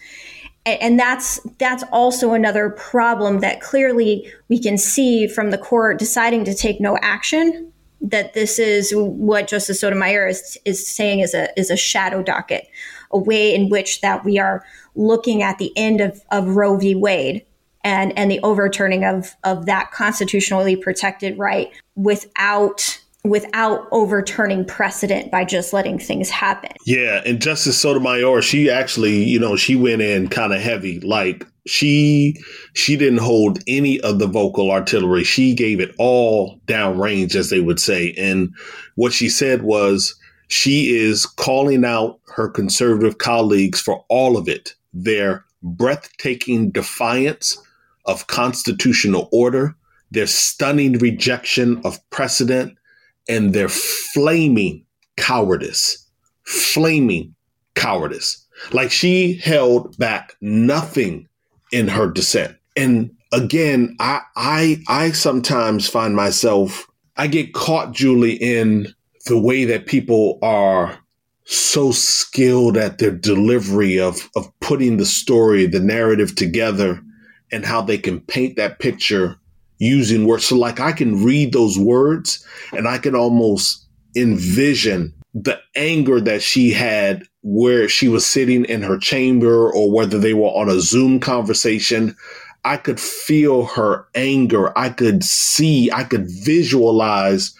And 0.65 0.97
that's 0.97 1.41
that's 1.59 1.83
also 1.91 2.33
another 2.33 2.69
problem 2.69 3.39
that 3.39 3.59
clearly 3.59 4.31
we 4.47 4.59
can 4.59 4.77
see 4.77 5.27
from 5.27 5.51
the 5.51 5.57
court 5.57 5.99
deciding 5.99 6.45
to 6.45 6.53
take 6.53 6.79
no 6.79 6.97
action. 7.01 7.71
That 7.99 8.33
this 8.33 8.59
is 8.59 8.91
what 8.95 9.47
Justice 9.47 9.79
Sotomayor 9.79 10.27
is, 10.27 10.57
is 10.65 10.85
saying 10.87 11.19
is 11.19 11.33
a 11.33 11.57
is 11.59 11.69
a 11.69 11.77
shadow 11.77 12.21
docket, 12.21 12.67
a 13.11 13.17
way 13.17 13.53
in 13.53 13.69
which 13.69 14.01
that 14.01 14.23
we 14.23 14.39
are 14.39 14.63
looking 14.95 15.41
at 15.41 15.57
the 15.57 15.71
end 15.77 16.01
of, 16.01 16.21
of 16.31 16.55
Roe 16.55 16.77
v. 16.77 16.95
Wade 16.95 17.45
and 17.83 18.17
and 18.17 18.31
the 18.31 18.39
overturning 18.41 19.03
of 19.03 19.35
of 19.43 19.65
that 19.65 19.91
constitutionally 19.91 20.75
protected 20.75 21.37
right 21.37 21.71
without 21.95 22.99
without 23.23 23.87
overturning 23.91 24.65
precedent 24.65 25.31
by 25.31 25.45
just 25.45 25.71
letting 25.71 25.97
things 25.97 26.29
happen. 26.29 26.71
Yeah, 26.85 27.21
and 27.25 27.41
Justice 27.41 27.77
Sotomayor, 27.77 28.41
she 28.41 28.69
actually, 28.69 29.23
you 29.23 29.39
know, 29.39 29.55
she 29.55 29.75
went 29.75 30.01
in 30.01 30.27
kind 30.27 30.53
of 30.53 30.61
heavy. 30.61 30.99
Like 30.99 31.47
she 31.65 32.35
she 32.73 32.97
didn't 32.97 33.19
hold 33.19 33.59
any 33.67 34.01
of 34.01 34.19
the 34.19 34.27
vocal 34.27 34.71
artillery. 34.71 35.23
She 35.23 35.53
gave 35.53 35.79
it 35.79 35.95
all 35.97 36.59
downrange, 36.67 37.35
as 37.35 37.49
they 37.49 37.61
would 37.61 37.79
say. 37.79 38.13
And 38.17 38.53
what 38.95 39.13
she 39.13 39.29
said 39.29 39.63
was 39.63 40.15
she 40.49 40.95
is 40.95 41.25
calling 41.25 41.85
out 41.85 42.19
her 42.35 42.49
conservative 42.49 43.17
colleagues 43.17 43.79
for 43.79 44.03
all 44.09 44.37
of 44.37 44.49
it. 44.49 44.75
Their 44.93 45.45
breathtaking 45.63 46.71
defiance 46.71 47.57
of 48.05 48.27
constitutional 48.27 49.29
order, 49.31 49.75
their 50.11 50.27
stunning 50.27 50.97
rejection 50.97 51.81
of 51.85 51.97
precedent, 52.09 52.77
and 53.27 53.53
their 53.53 53.69
flaming 53.69 54.85
cowardice. 55.17 56.07
Flaming 56.43 57.35
cowardice. 57.75 58.45
Like 58.71 58.91
she 58.91 59.35
held 59.35 59.97
back 59.97 60.35
nothing 60.41 61.27
in 61.71 61.87
her 61.87 62.09
dissent. 62.09 62.55
And 62.75 63.11
again, 63.31 63.95
I 63.99 64.21
I 64.35 64.83
I 64.87 65.11
sometimes 65.11 65.89
find 65.89 66.15
myself 66.15 66.87
I 67.15 67.27
get 67.27 67.53
caught, 67.53 67.93
Julie, 67.93 68.35
in 68.35 68.87
the 69.25 69.39
way 69.39 69.65
that 69.65 69.85
people 69.85 70.39
are 70.41 70.97
so 71.45 71.91
skilled 71.91 72.77
at 72.77 72.97
their 72.97 73.11
delivery 73.11 73.99
of 73.99 74.29
of 74.35 74.51
putting 74.59 74.97
the 74.97 75.05
story, 75.05 75.65
the 75.65 75.79
narrative 75.79 76.35
together, 76.35 77.01
and 77.51 77.65
how 77.65 77.81
they 77.81 77.97
can 77.97 78.19
paint 78.21 78.55
that 78.55 78.79
picture 78.79 79.37
using 79.79 80.25
words. 80.25 80.45
So 80.45 80.55
like 80.55 80.79
I 80.79 80.91
can 80.91 81.23
read 81.23 81.53
those 81.53 81.77
words 81.77 82.45
and 82.71 82.87
I 82.87 82.97
can 82.97 83.15
almost 83.15 83.85
envision 84.15 85.13
the 85.33 85.59
anger 85.75 86.21
that 86.21 86.41
she 86.41 86.71
had 86.71 87.23
where 87.41 87.89
she 87.89 88.07
was 88.07 88.25
sitting 88.25 88.65
in 88.65 88.81
her 88.83 88.97
chamber 88.97 89.71
or 89.71 89.91
whether 89.91 90.19
they 90.19 90.33
were 90.33 90.49
on 90.49 90.69
a 90.69 90.79
Zoom 90.79 91.19
conversation. 91.19 92.15
I 92.63 92.77
could 92.77 92.99
feel 92.99 93.65
her 93.65 94.07
anger. 94.15 94.77
I 94.77 94.89
could 94.89 95.23
see, 95.23 95.91
I 95.91 96.03
could 96.03 96.27
visualize 96.29 97.53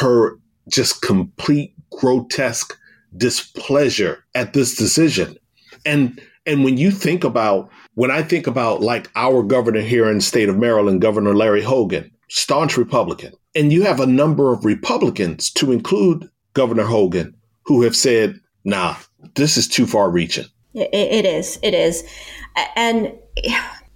her 0.00 0.38
just 0.68 1.02
complete 1.02 1.74
grotesque 1.90 2.78
displeasure 3.16 4.24
at 4.34 4.52
this 4.52 4.76
decision. 4.76 5.36
And 5.84 6.20
and 6.46 6.62
when 6.62 6.76
you 6.76 6.90
think 6.90 7.24
about 7.24 7.70
when 7.94 8.10
I 8.10 8.22
think 8.22 8.46
about 8.46 8.80
like 8.80 9.10
our 9.16 9.42
governor 9.42 9.80
here 9.80 10.08
in 10.10 10.16
the 10.16 10.22
state 10.22 10.48
of 10.48 10.58
Maryland, 10.58 11.00
Governor 11.00 11.34
Larry 11.34 11.62
Hogan, 11.62 12.10
staunch 12.28 12.76
Republican, 12.76 13.32
and 13.54 13.72
you 13.72 13.82
have 13.82 14.00
a 14.00 14.06
number 14.06 14.52
of 14.52 14.64
Republicans 14.64 15.50
to 15.52 15.72
include 15.72 16.28
Governor 16.54 16.84
Hogan 16.84 17.34
who 17.62 17.82
have 17.82 17.96
said, 17.96 18.40
nah, 18.64 18.96
this 19.34 19.56
is 19.56 19.68
too 19.68 19.86
far 19.86 20.10
reaching. 20.10 20.46
it, 20.74 21.24
is. 21.24 21.58
It 21.62 21.74
is. 21.74 22.04
And 22.76 23.12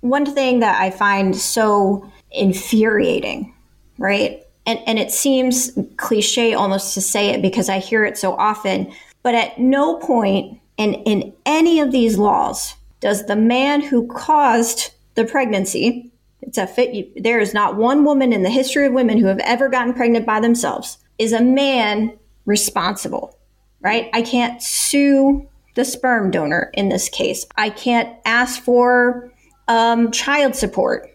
one 0.01 0.27
thing 0.27 0.61
that 0.61 0.81
I 0.81 0.91
find 0.91 1.37
so 1.37 2.11
infuriating, 2.31 3.53
right? 3.99 4.43
And, 4.67 4.79
and 4.87 4.99
it 4.99 5.11
seems 5.11 5.77
cliche 5.97 6.55
almost 6.55 6.95
to 6.95 7.01
say 7.01 7.31
it 7.31 7.43
because 7.43 7.69
I 7.69 7.79
hear 7.79 8.05
it 8.05 8.17
so 8.17 8.35
often, 8.35 8.93
but 9.23 9.35
at 9.35 9.59
no 9.59 9.97
point 9.99 10.61
in, 10.77 10.95
in 10.95 11.33
any 11.47 11.81
of 11.81 11.91
these 11.91 12.17
laws 12.17 12.75
does 13.01 13.27
the 13.27 13.37
man 13.37 13.81
who 13.81 14.07
caused 14.09 14.91
the 15.15 15.25
pregnancy, 15.25 16.11
it's 16.43 16.59
a 16.59 16.67
fit, 16.67 17.23
there 17.23 17.41
is 17.41 17.55
not 17.55 17.77
one 17.77 18.05
woman 18.05 18.33
in 18.33 18.43
the 18.43 18.51
history 18.51 18.87
of 18.87 18.93
women 18.93 19.19
who 19.19 19.27
have 19.27 19.41
ever 19.41 19.69
gotten 19.69 19.95
pregnant 19.95 20.27
by 20.27 20.41
themselves, 20.41 20.99
is 21.19 21.33
a 21.33 21.43
man 21.43 22.17
responsible, 22.47 23.37
right? 23.81 24.09
I 24.13 24.23
can't 24.23 24.63
sue 24.63 25.49
the 25.75 25.85
sperm 25.85 26.31
donor 26.31 26.71
in 26.75 26.89
this 26.89 27.09
case. 27.09 27.47
I 27.57 27.71
can't 27.71 28.17
ask 28.25 28.61
for 28.63 29.33
um, 29.69 30.11
child 30.11 30.57
support 30.57 31.09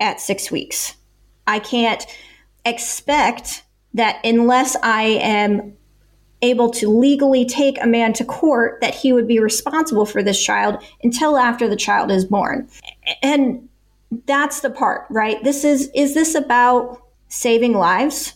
at 0.00 0.20
six 0.20 0.50
weeks. 0.50 0.94
I 1.46 1.58
can't 1.58 2.04
expect 2.64 3.62
that 3.94 4.20
unless 4.24 4.76
I 4.82 5.02
am 5.02 5.76
able 6.42 6.70
to 6.70 6.88
legally 6.88 7.44
take 7.44 7.82
a 7.82 7.86
man 7.86 8.12
to 8.14 8.24
court 8.24 8.80
that 8.80 8.94
he 8.94 9.12
would 9.12 9.28
be 9.28 9.38
responsible 9.38 10.06
for 10.06 10.22
this 10.22 10.42
child 10.42 10.82
until 11.02 11.36
after 11.36 11.68
the 11.68 11.76
child 11.76 12.10
is 12.10 12.24
born. 12.24 12.68
And 13.22 13.68
that's 14.26 14.60
the 14.60 14.70
part, 14.70 15.06
right? 15.10 15.42
This 15.44 15.64
is 15.64 15.90
is 15.94 16.14
this 16.14 16.34
about 16.34 17.02
saving 17.28 17.74
lives 17.74 18.34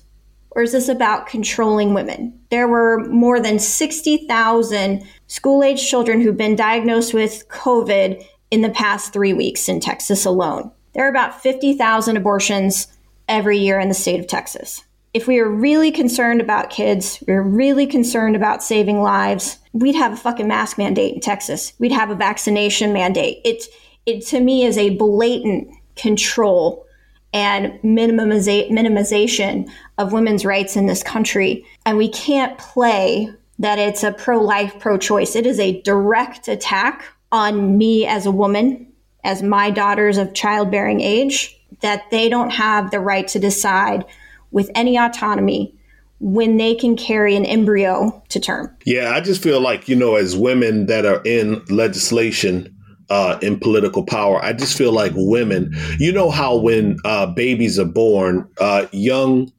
or 0.51 0.63
is 0.63 0.73
this 0.73 0.89
about 0.89 1.27
controlling 1.27 1.95
women? 1.95 2.39
There 2.51 2.69
were 2.69 3.05
more 3.07 3.41
than 3.41 3.59
60,000 3.59 5.05
school-age 5.27 5.85
children 5.85 6.21
who've 6.21 6.37
been 6.37 6.55
diagnosed 6.55 7.13
with 7.13 7.49
COVID 7.49 8.25
in 8.53 8.63
the 8.63 8.71
past 8.71 9.13
3 9.13 9.33
weeks 9.33 9.69
in 9.69 9.81
Texas 9.81 10.25
alone. 10.25 10.71
There 10.93 11.05
are 11.05 11.11
about 11.11 11.43
50,000 11.43 12.17
abortions 12.17 12.87
every 13.29 13.59
year 13.59 13.81
in 13.81 13.89
the 13.89 13.95
state 13.95 14.21
of 14.21 14.29
Texas 14.29 14.85
if 15.15 15.29
we 15.29 15.39
are 15.39 15.49
really 15.49 15.93
concerned 15.93 16.41
about 16.41 16.71
kids, 16.71 17.23
we're 17.29 17.41
really 17.41 17.87
concerned 17.87 18.35
about 18.35 18.65
saving 18.65 19.01
lives, 19.01 19.59
we'd 19.73 19.95
have 19.95 20.13
a 20.13 20.17
fucking 20.17 20.49
mask 20.49 20.77
mandate 20.77 21.15
in 21.15 21.21
Texas. 21.21 21.73
We'd 21.79 21.93
have 21.93 22.11
a 22.11 22.17
vaccination 22.17 22.93
mandate. 22.93 23.41
It, 23.45 23.63
it 24.07 24.27
to 24.27 24.41
me 24.41 24.65
is 24.65 24.77
a 24.77 24.97
blatant 24.97 25.69
control 25.95 26.85
and 27.33 27.81
minimiza- 27.83 28.71
minimization 28.71 29.71
of 29.99 30.13
women's 30.13 30.45
rights 30.45 30.77
in 30.77 30.87
this 30.87 31.05
country. 31.05 31.65
And 31.87 31.97
we 31.97 32.09
can't 32.09 32.59
play 32.59 33.33
that 33.61 33.79
it's 33.79 34.03
a 34.03 34.13
pro 34.13 34.41
life, 34.41 34.81
pro 34.81 34.99
choice. 34.99 35.37
It 35.37 35.47
is 35.47 35.61
a 35.61 35.81
direct 35.83 36.49
attack 36.49 37.05
on 37.31 37.79
me 37.79 38.05
as 38.05 38.27
a 38.27 38.33
woman, 38.33 38.93
as 39.23 39.45
my 39.45 39.71
daughters 39.71 40.19
of 40.19 40.35
childbearing 40.35 41.01
age, 41.01 41.57
that 41.83 42.11
they 42.11 42.29
don't 42.29 42.51
have 42.51 42.91
the 42.91 43.01
right 43.01 43.29
to 43.29 43.39
decide 43.39 44.05
with 44.55 44.71
any 44.75 44.97
autonomy 44.97 45.77
when 46.21 46.57
they 46.57 46.75
can 46.75 46.97
carry 46.97 47.35
an 47.37 47.45
embryo 47.45 48.23
to 48.29 48.41
term. 48.41 48.75
Yeah, 48.87 49.11
I 49.11 49.21
just 49.21 49.43
feel 49.43 49.61
like, 49.61 49.89
you 49.89 49.97
know, 49.97 50.15
as 50.15 50.37
women 50.37 50.87
that 50.87 51.05
are 51.05 51.21
in 51.25 51.63
legislation, 51.69 52.75
uh, 53.11 53.39
in 53.43 53.59
political 53.59 54.05
power, 54.05 54.43
I 54.43 54.53
just 54.55 54.79
feel 54.79 54.93
like 54.93 55.13
women, 55.17 55.75
you 55.99 56.13
know, 56.13 56.31
how 56.31 56.57
when 56.57 56.97
uh, 57.05 57.27
babies 57.27 57.79
are 57.79 57.85
born, 57.85 58.49
uh, 58.59 58.87
young 58.93 59.53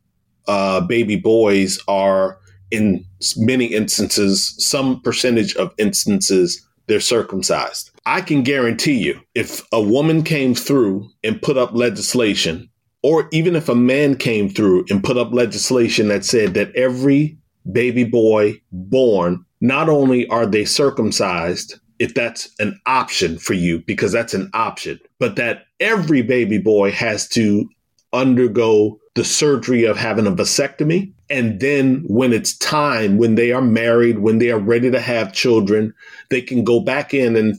uh, 0.48 0.80
baby 0.82 1.18
boys 1.18 1.78
are 1.88 2.40
in 2.72 3.06
many 3.38 3.66
instances, 3.66 4.56
some 4.58 5.02
percentage 5.02 5.56
of 5.58 5.74
instances, 5.78 6.66
they're 6.88 7.00
circumcised. 7.00 7.92
I 8.06 8.22
can 8.22 8.44
guarantee 8.44 8.98
you, 8.98 9.20
if 9.36 9.62
a 9.72 9.82
woman 9.82 10.24
came 10.24 10.56
through 10.56 11.10
and 11.24 11.42
put 11.42 11.58
up 11.58 11.74
legislation 11.74 12.70
or 13.06 13.30
even 13.32 13.56
if 13.56 13.70
a 13.70 13.76
man 13.76 14.16
came 14.16 14.50
through 14.50 14.84
and 14.90 15.04
put 15.04 15.16
up 15.16 15.32
legislation 15.32 16.08
that 16.08 16.26
said 16.26 16.56
that 16.56 16.76
every 16.76 17.38
baby 17.72 18.04
boy 18.04 18.60
born, 18.72 19.46
not 19.62 19.90
only 19.90 20.28
are 20.30 20.48
they 20.48 20.66
circumcised, 20.66 21.80
if 22.00 22.16
that's 22.16 22.50
an 22.58 22.82
option 22.88 23.38
for 23.38 23.54
you, 23.54 23.78
because 23.82 24.12
that's 24.12 24.34
an 24.34 24.50
option, 24.56 25.00
but 25.20 25.36
that 25.36 25.68
every 25.80 26.24
baby 26.24 26.58
boy 26.58 26.92
has 26.92 27.30
to 27.30 27.70
undergo 28.12 29.00
the 29.14 29.24
surgery 29.24 29.84
of 29.84 29.98
having 29.98 30.26
a 30.26 30.32
vasectomy. 30.32 31.14
And 31.30 31.60
then 31.60 32.04
when 32.08 32.34
it's 32.34 32.58
time, 32.58 33.20
when 33.20 33.36
they 33.36 33.52
are 33.52 33.62
married, 33.62 34.18
when 34.18 34.40
they 34.40 34.50
are 34.50 34.58
ready 34.58 34.90
to 34.90 35.00
have 35.00 35.32
children, 35.32 35.94
they 36.32 36.42
can 36.42 36.64
go 36.64 36.80
back 36.80 37.14
in 37.14 37.36
and 37.36 37.56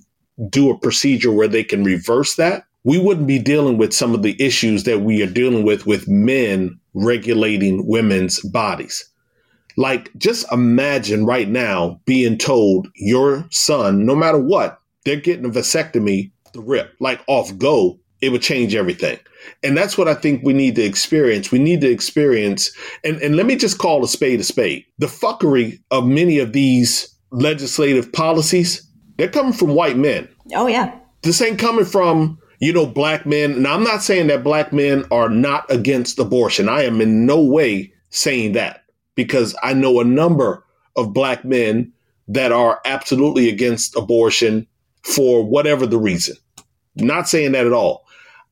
do 0.50 0.70
a 0.70 0.78
procedure 0.78 1.30
where 1.30 1.46
they 1.46 1.62
can 1.62 1.84
reverse 1.84 2.34
that 2.34 2.64
we 2.86 2.98
wouldn't 2.98 3.26
be 3.26 3.40
dealing 3.40 3.78
with 3.78 3.92
some 3.92 4.14
of 4.14 4.22
the 4.22 4.40
issues 4.40 4.84
that 4.84 5.00
we 5.00 5.20
are 5.20 5.26
dealing 5.26 5.64
with 5.64 5.86
with 5.86 6.06
men 6.06 6.78
regulating 6.94 7.84
women's 7.84 8.40
bodies. 8.40 9.04
Like, 9.76 10.16
just 10.16 10.50
imagine 10.52 11.26
right 11.26 11.48
now 11.48 12.00
being 12.06 12.38
told 12.38 12.86
your 12.94 13.44
son, 13.50 14.06
no 14.06 14.14
matter 14.14 14.38
what, 14.38 14.80
they're 15.04 15.16
getting 15.16 15.44
a 15.44 15.48
vasectomy, 15.48 16.30
the 16.52 16.60
rip, 16.60 16.94
like 17.00 17.20
off 17.26 17.58
go, 17.58 17.98
it 18.20 18.30
would 18.30 18.40
change 18.40 18.76
everything. 18.76 19.18
And 19.64 19.76
that's 19.76 19.98
what 19.98 20.06
I 20.06 20.14
think 20.14 20.44
we 20.44 20.52
need 20.52 20.76
to 20.76 20.82
experience. 20.82 21.50
We 21.50 21.58
need 21.58 21.80
to 21.80 21.90
experience, 21.90 22.70
and, 23.02 23.20
and 23.20 23.34
let 23.34 23.46
me 23.46 23.56
just 23.56 23.78
call 23.78 24.04
a 24.04 24.08
spade 24.08 24.38
a 24.38 24.44
spade. 24.44 24.84
The 24.98 25.06
fuckery 25.06 25.80
of 25.90 26.06
many 26.06 26.38
of 26.38 26.52
these 26.52 27.12
legislative 27.32 28.12
policies, 28.12 28.88
they're 29.16 29.26
coming 29.26 29.52
from 29.52 29.74
white 29.74 29.98
men. 29.98 30.28
Oh, 30.54 30.68
yeah. 30.68 30.96
This 31.22 31.42
ain't 31.42 31.58
coming 31.58 31.84
from 31.84 32.38
you 32.60 32.72
know, 32.72 32.86
black 32.86 33.26
men, 33.26 33.52
and 33.52 33.66
I'm 33.66 33.84
not 33.84 34.02
saying 34.02 34.28
that 34.28 34.44
black 34.44 34.72
men 34.72 35.04
are 35.10 35.28
not 35.28 35.70
against 35.70 36.18
abortion. 36.18 36.68
I 36.68 36.82
am 36.82 37.00
in 37.00 37.26
no 37.26 37.42
way 37.42 37.92
saying 38.10 38.52
that 38.52 38.84
because 39.14 39.54
I 39.62 39.72
know 39.74 40.00
a 40.00 40.04
number 40.04 40.64
of 40.96 41.12
black 41.12 41.44
men 41.44 41.92
that 42.28 42.52
are 42.52 42.80
absolutely 42.84 43.48
against 43.48 43.96
abortion 43.96 44.66
for 45.02 45.44
whatever 45.44 45.86
the 45.86 45.98
reason. 45.98 46.36
Not 46.96 47.28
saying 47.28 47.52
that 47.52 47.66
at 47.66 47.72
all. 47.72 48.06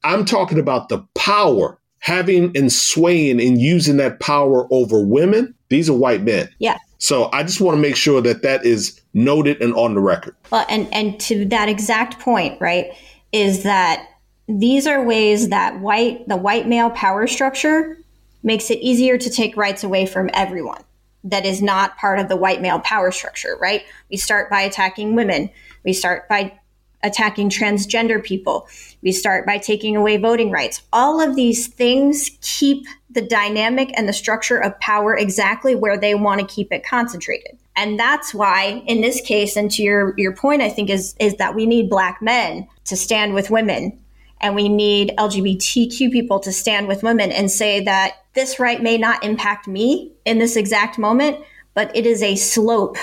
I'm 0.05 0.25
talking 0.25 0.59
about 0.59 0.89
the 0.89 1.05
power 1.15 1.79
having 2.05 2.55
and 2.55 2.71
swaying 2.71 3.41
and 3.41 3.59
using 3.59 3.97
that 3.97 4.21
power 4.21 4.69
over 4.71 5.03
women, 5.03 5.55
these 5.71 5.89
are 5.89 5.95
white 5.95 6.21
men. 6.21 6.47
Yeah. 6.59 6.77
So 6.99 7.31
I 7.33 7.43
just 7.43 7.63
want 7.63 7.77
to 7.77 7.81
make 7.81 7.97
sure 7.97 8.21
that 8.21 8.43
that 8.43 8.65
is 8.67 9.01
noted 9.15 9.61
and 9.63 9.73
on 9.75 9.95
the 9.95 10.01
record. 10.01 10.37
Well, 10.53 10.67
and 10.69 10.87
and 10.93 11.19
to 11.21 11.47
that 11.47 11.71
exact 11.71 12.19
point, 12.19 12.61
right, 12.61 12.93
is 13.35 13.65
that 13.65 14.09
these 14.47 14.87
are 14.87 15.03
ways 15.03 15.49
that 15.49 15.81
white 15.81 16.27
the 16.29 16.37
white 16.37 16.69
male 16.69 16.91
power 16.91 17.27
structure 17.27 17.99
makes 18.45 18.71
it 18.71 18.79
easier 18.79 19.19
to 19.19 19.29
take 19.29 19.57
rights 19.57 19.83
away 19.83 20.07
from 20.07 20.31
everyone 20.33 20.83
that 21.25 21.45
is 21.45 21.61
not 21.61 21.97
part 21.97 22.21
of 22.21 22.29
the 22.29 22.37
white 22.37 22.63
male 22.63 22.79
power 22.79 23.11
structure, 23.11 23.59
right? 23.61 23.83
We 24.09 24.19
start 24.19 24.51
by 24.51 24.61
attacking 24.61 25.17
women. 25.17 25.51
We 25.83 25.95
start 25.95 26.29
by 26.29 26.61
attacking 27.05 27.51
transgender 27.51 28.23
people. 28.23 28.67
We 29.03 29.13
start 29.13 29.47
by 29.47 29.59
taking 29.59 29.95
away 29.95 30.17
voting 30.17 30.51
rights. 30.51 30.83
All 30.93 31.21
of 31.21 31.37
these 31.37 31.69
things 31.69 32.31
keep 32.41 32.85
the 33.11 33.23
dynamic 33.23 33.93
and 33.97 34.09
the 34.09 34.13
structure 34.13 34.59
of 34.59 34.79
power 34.81 35.17
exactly 35.17 35.77
where 35.77 35.97
they 35.97 36.17
want 36.17 36.41
to 36.41 36.47
keep 36.47 36.73
it 36.73 36.85
concentrated. 36.85 37.57
And 37.77 37.99
that's 37.99 38.35
why 38.35 38.83
in 38.87 39.01
this 39.01 39.21
case 39.21 39.57
and 39.57 39.71
to 39.73 39.83
your 39.83 40.15
your 40.17 40.35
point 40.35 40.63
I 40.63 40.71
think 40.71 40.91
is 40.91 41.15
is 41.21 41.37
that 41.37 41.55
we 41.55 41.67
need 41.67 41.91
black 41.91 42.21
men 42.21 42.67
to 42.87 42.97
stand 42.97 43.35
with 43.35 43.51
women 43.51 44.01
and 44.41 44.55
we 44.55 44.69
need 44.69 45.13
LGBTQ 45.17 46.11
people 46.11 46.41
to 46.41 46.53
stand 46.53 46.89
with 46.89 47.03
women 47.03 47.31
and 47.31 47.51
say 47.51 47.83
that 47.85 48.17
this 48.35 48.59
right 48.59 48.83
may 48.83 48.99
not 48.99 49.25
impact 49.25 49.69
me 49.69 50.13
in 50.25 50.39
this 50.39 50.57
exact 50.57 50.99
moment, 50.99 51.39
but 51.73 51.95
it 51.97 52.05
is 52.05 52.23
a 52.23 52.37
slope 52.37 52.97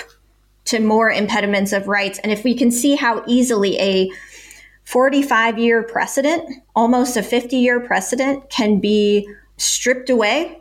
to 0.66 0.80
more 0.80 1.10
impediments 1.10 1.72
of 1.72 1.88
rights. 1.88 2.18
And 2.20 2.32
if 2.32 2.44
we 2.44 2.54
can 2.54 2.70
see 2.70 2.94
how 2.94 3.24
easily 3.26 3.78
a 3.80 4.10
45 4.84 5.58
year 5.58 5.82
precedent, 5.82 6.48
almost 6.74 7.16
a 7.16 7.22
50 7.22 7.56
year 7.56 7.80
precedent, 7.80 8.48
can 8.50 8.80
be 8.80 9.28
stripped 9.56 10.10
away, 10.10 10.60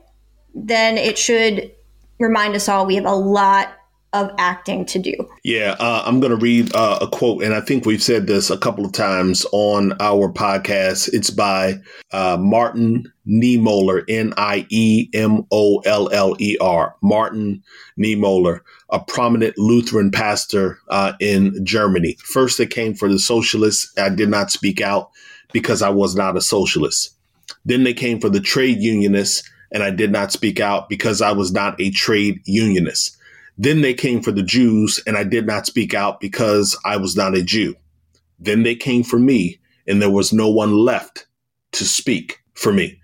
then 0.54 0.98
it 0.98 1.18
should 1.18 1.72
remind 2.20 2.56
us 2.56 2.70
all 2.70 2.86
we 2.86 2.96
have 2.96 3.06
a 3.06 3.16
lot 3.16 3.74
of 4.14 4.30
acting 4.38 4.86
to 4.86 5.00
do. 5.00 5.14
Yeah, 5.44 5.76
uh, 5.80 6.04
I'm 6.06 6.20
going 6.20 6.32
to 6.32 6.38
read 6.38 6.76
uh, 6.76 7.00
a 7.02 7.08
quote, 7.08 7.44
and 7.44 7.54
I 7.54 7.62
think 7.62 7.86
we've 7.86 8.04
said 8.04 8.28
this 8.28 8.50
a 8.50 8.58
couple 8.58 8.86
of 8.86 8.92
times 8.92 9.46
on 9.54 9.94
our 10.02 10.32
podcast. 10.32 11.10
It's 11.14 11.30
by 11.30 11.80
uh, 12.12 12.38
Martin 12.40 13.12
Niemöller, 13.26 14.04
N 14.10 14.34
I 14.36 14.66
E 14.70 15.10
M 15.14 15.46
O 15.52 15.80
L 15.86 16.10
L 16.12 16.36
E 16.40 16.58
R. 16.60 16.96
Martin 17.02 17.64
Niemöller, 17.98 18.60
a 18.90 19.00
prominent 19.00 19.58
Lutheran 19.58 20.12
pastor 20.12 20.80
uh, 20.90 21.14
in 21.22 21.66
Germany. 21.66 22.18
First, 22.24 22.58
they 22.58 22.66
came 22.66 22.94
for 22.94 23.08
the 23.08 23.20
socialists. 23.20 23.98
I 23.98 24.10
did 24.10 24.30
not 24.30 24.52
speak 24.52 24.82
out 24.82 25.12
because 25.54 25.82
I 25.82 25.90
was 25.90 26.16
not 26.16 26.36
a 26.36 26.42
socialist. 26.42 27.16
Then 27.64 27.84
they 27.84 27.94
came 27.94 28.20
for 28.20 28.30
the 28.30 28.42
trade 28.42 28.80
unionists, 28.80 29.50
and 29.72 29.84
I 29.84 29.92
did 29.92 30.12
not 30.12 30.34
speak 30.34 30.60
out 30.60 30.90
because 30.90 31.22
I 31.22 31.32
was 31.32 31.54
not 31.54 31.80
a 31.80 31.92
trade 31.92 32.42
unionist. 32.46 33.18
Then 33.62 33.82
they 33.82 33.94
came 33.94 34.24
for 34.24 34.32
the 34.32 34.42
Jews, 34.42 35.00
and 35.06 35.16
I 35.16 35.24
did 35.24 35.46
not 35.46 35.68
speak 35.68 35.94
out 35.94 36.20
because 36.20 36.76
I 36.84 36.98
was 36.98 37.16
not 37.16 37.38
a 37.38 37.44
Jew. 37.44 37.76
Then 38.40 38.64
they 38.64 38.74
came 38.74 39.04
for 39.04 39.20
me, 39.20 39.60
and 39.88 40.02
there 40.02 40.10
was 40.10 40.34
no 40.34 40.50
one 40.50 40.74
left 40.74 41.28
to 41.74 41.86
speak 41.86 42.40
for 42.56 42.74
me. 42.74 43.00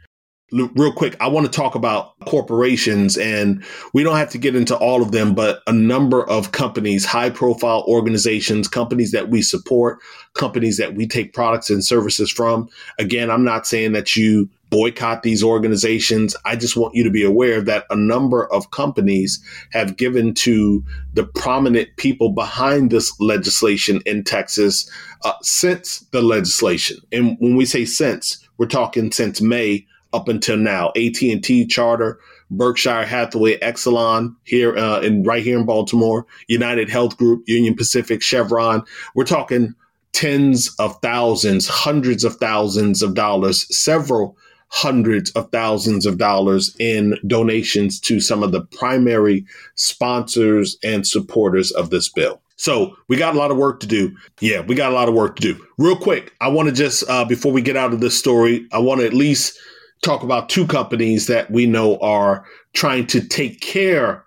Real 0.51 0.93
quick, 0.93 1.17
I 1.19 1.27
want 1.27 1.45
to 1.45 1.51
talk 1.51 1.75
about 1.75 2.17
corporations, 2.21 3.17
and 3.17 3.62
we 3.93 4.01
don't 4.01 4.15
have 4.15 4.29
to 4.29 4.38
get 4.38 4.55
into 4.55 4.77
all 4.77 5.01
of 5.01 5.12
them, 5.12 5.36
but 5.36 5.62
a 5.67 5.73
number 5.73 6.23
of 6.29 6.53
companies, 6.53 7.03
high 7.03 7.29
profile 7.29 7.83
organizations, 7.86 8.69
companies 8.69 9.12
that 9.12 9.29
we 9.29 9.41
support, 9.41 9.99
companies 10.36 10.77
that 10.77 10.95
we 10.95 11.05
take 11.05 11.33
products 11.33 11.69
and 11.69 11.83
services 11.83 12.31
from. 12.31 12.69
Again, 12.97 13.29
I'm 13.29 13.43
not 13.43 13.67
saying 13.67 13.91
that 13.91 14.15
you 14.15 14.49
boycott 14.69 15.23
these 15.23 15.43
organizations. 15.43 16.36
I 16.45 16.55
just 16.55 16.77
want 16.77 16.95
you 16.95 17.03
to 17.03 17.12
be 17.12 17.23
aware 17.23 17.62
that 17.62 17.86
a 17.89 17.95
number 17.95 18.45
of 18.51 18.71
companies 18.71 19.43
have 19.71 19.97
given 19.97 20.33
to 20.36 20.83
the 21.13 21.25
prominent 21.25 21.89
people 21.97 22.29
behind 22.29 22.89
this 22.89 23.13
legislation 23.19 24.01
in 24.05 24.23
Texas 24.23 24.89
uh, 25.25 25.33
since 25.41 25.99
the 26.12 26.21
legislation. 26.21 26.99
And 27.12 27.38
when 27.39 27.55
we 27.55 27.65
say 27.65 27.83
since, 27.86 28.47
we're 28.57 28.67
talking 28.67 29.12
since 29.12 29.41
May 29.41 29.86
up 30.13 30.28
until 30.28 30.58
now. 30.58 30.89
AT&T, 30.89 31.65
Charter, 31.67 32.20
Berkshire 32.50 33.06
Hathaway, 33.06 33.58
Exelon 33.60 34.36
here 34.43 34.78
uh, 34.78 35.02
in 35.02 35.24
right 35.24 35.43
here 35.43 35.60
in 35.60 35.65
Baltimore, 35.65 36.26
United 36.48 36.89
Health 36.89 37.17
Group, 37.17 37.43
Union 37.48 37.76
Pacific, 37.76 38.22
Chevron. 38.22 38.84
We're 39.15 39.26
talking 39.26 39.76
tens 40.13 40.74
of 40.80 41.00
thousands, 41.02 41.67
hundreds 41.67 42.24
of 42.24 42.38
thousands 42.38 43.02
of 43.02 43.13
dollars, 43.13 43.67
several 43.76 44.38
hundreds 44.70 45.32
of 45.32 45.50
thousands 45.52 46.06
of 46.06 46.17
dollars 46.17 46.76
in 46.80 47.17
donations 47.26 48.00
to 48.02 48.20
some 48.20 48.43
of 48.43 48.52
the 48.52 48.62
primary 48.62 49.46
sponsors 49.76 50.78
and 50.84 51.08
supporters 51.08 51.72
of 51.72 51.89
this 51.89 52.10
bill. 52.10 52.41
So 52.58 52.98
we 53.08 53.17
got 53.17 53.36
a 53.36 53.38
lot 53.38 53.52
of 53.52 53.58
work 53.58 53.80
to 53.82 53.88
do. 53.88 54.15
Yeah, 54.41 54.62
we 54.62 54.74
got 54.74 54.91
a 54.91 54.96
lot 54.96 55.08
of 55.08 55.13
work 55.13 55.36
to 55.36 55.54
do. 55.54 55.65
Real 55.78 55.96
quick, 55.96 56.34
I 56.41 56.48
want 56.48 56.67
to 56.67 56.74
just, 56.74 57.08
uh, 57.08 57.24
before 57.24 57.52
we 57.52 57.62
get 57.62 57.78
out 57.78 57.93
of 57.93 58.00
this 58.00 58.17
story, 58.17 58.67
I 58.72 58.80
want 58.80 59.02
to 59.02 59.06
at 59.06 59.13
least 59.13 59.58
talk 60.03 60.23
about 60.23 60.49
two 60.49 60.67
companies 60.67 61.27
that 61.27 61.49
we 61.51 61.65
know 61.65 61.97
are 61.99 62.45
trying 62.73 63.07
to 63.07 63.21
take 63.21 63.62
care 63.62 64.25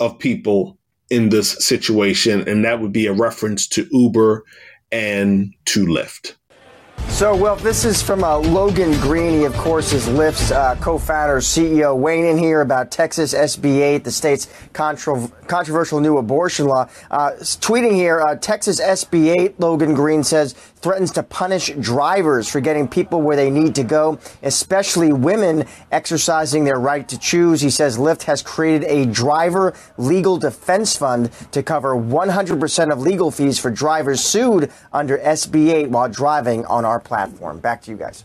of 0.00 0.18
people 0.18 0.78
in 1.10 1.28
this 1.28 1.64
situation. 1.64 2.48
And 2.48 2.64
that 2.64 2.80
would 2.80 2.92
be 2.92 3.06
a 3.06 3.12
reference 3.12 3.66
to 3.68 3.86
Uber 3.90 4.44
and 4.90 5.54
to 5.66 5.86
Lyft. 5.86 6.34
So, 7.08 7.36
well, 7.36 7.56
this 7.56 7.84
is 7.84 8.02
from 8.02 8.24
uh, 8.24 8.38
Logan 8.38 8.98
Green. 9.00 9.40
He, 9.40 9.44
of 9.44 9.52
course, 9.54 9.92
is 9.92 10.08
Lyft's 10.08 10.50
uh, 10.50 10.76
co-founder, 10.80 11.36
CEO, 11.36 11.96
weighing 11.96 12.26
in 12.26 12.38
here 12.38 12.62
about 12.62 12.90
Texas 12.90 13.34
SB 13.34 13.80
8, 13.80 14.04
the 14.04 14.10
state's 14.10 14.48
contro- 14.72 15.28
controversial 15.46 16.00
new 16.00 16.16
abortion 16.16 16.66
law. 16.66 16.88
Uh, 17.10 17.32
tweeting 17.38 17.94
here, 17.94 18.20
uh, 18.20 18.34
Texas 18.36 18.80
SB 18.80 19.36
8, 19.38 19.60
Logan 19.60 19.94
Green 19.94 20.24
says, 20.24 20.54
threatens 20.82 21.12
to 21.12 21.22
punish 21.22 21.70
drivers 21.80 22.48
for 22.48 22.60
getting 22.60 22.88
people 22.88 23.22
where 23.22 23.36
they 23.36 23.50
need 23.50 23.74
to 23.76 23.84
go, 23.84 24.18
especially 24.42 25.12
women 25.12 25.64
exercising 25.90 26.64
their 26.64 26.78
right 26.78 27.08
to 27.08 27.18
choose. 27.18 27.60
He 27.60 27.70
says 27.70 27.96
Lyft 27.96 28.24
has 28.24 28.42
created 28.42 28.84
a 28.88 29.06
driver 29.06 29.74
legal 29.96 30.36
defense 30.36 30.96
fund 30.96 31.30
to 31.52 31.62
cover 31.62 31.94
100% 31.94 32.92
of 32.92 33.00
legal 33.00 33.30
fees 33.30 33.58
for 33.58 33.70
drivers 33.70 34.22
sued 34.22 34.70
under 34.92 35.18
SB 35.18 35.72
8 35.72 35.90
while 35.90 36.08
driving 36.08 36.66
on 36.66 36.84
our 36.84 37.00
platform. 37.00 37.60
Back 37.60 37.82
to 37.82 37.90
you 37.92 37.96
guys. 37.96 38.24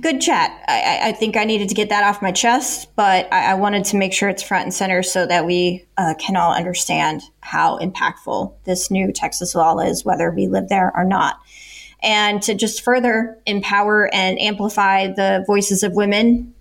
Good 0.00 0.20
chat. 0.20 0.64
I, 0.66 1.10
I, 1.10 1.12
think 1.12 1.36
I 1.36 1.44
needed 1.44 1.68
to 1.68 1.74
get 1.74 1.90
that 1.90 2.04
off 2.04 2.22
my 2.22 2.32
chest, 2.32 2.88
but 2.96 3.30
I, 3.32 3.52
I 3.52 3.54
wanted 3.54 3.84
to 3.86 3.96
make 3.96 4.12
sure 4.12 4.28
it's 4.28 4.42
front 4.42 4.64
and 4.64 4.72
center 4.72 5.02
so 5.02 5.26
that 5.26 5.44
we 5.44 5.84
uh, 5.98 6.14
can 6.18 6.36
all 6.36 6.54
understand 6.54 7.22
how 7.40 7.78
impactful 7.78 8.54
this 8.64 8.90
new 8.90 9.12
Texas 9.12 9.54
law 9.54 9.78
is, 9.78 10.04
whether 10.04 10.30
we 10.30 10.46
live 10.48 10.68
there 10.68 10.92
or 10.96 11.04
not. 11.04 11.38
And 12.02 12.40
to 12.42 12.54
just 12.54 12.82
further 12.82 13.38
empower 13.46 14.08
and 14.14 14.38
amplify 14.40 15.08
the 15.08 15.44
voices 15.46 15.82
of 15.82 15.92
women, 15.92 16.54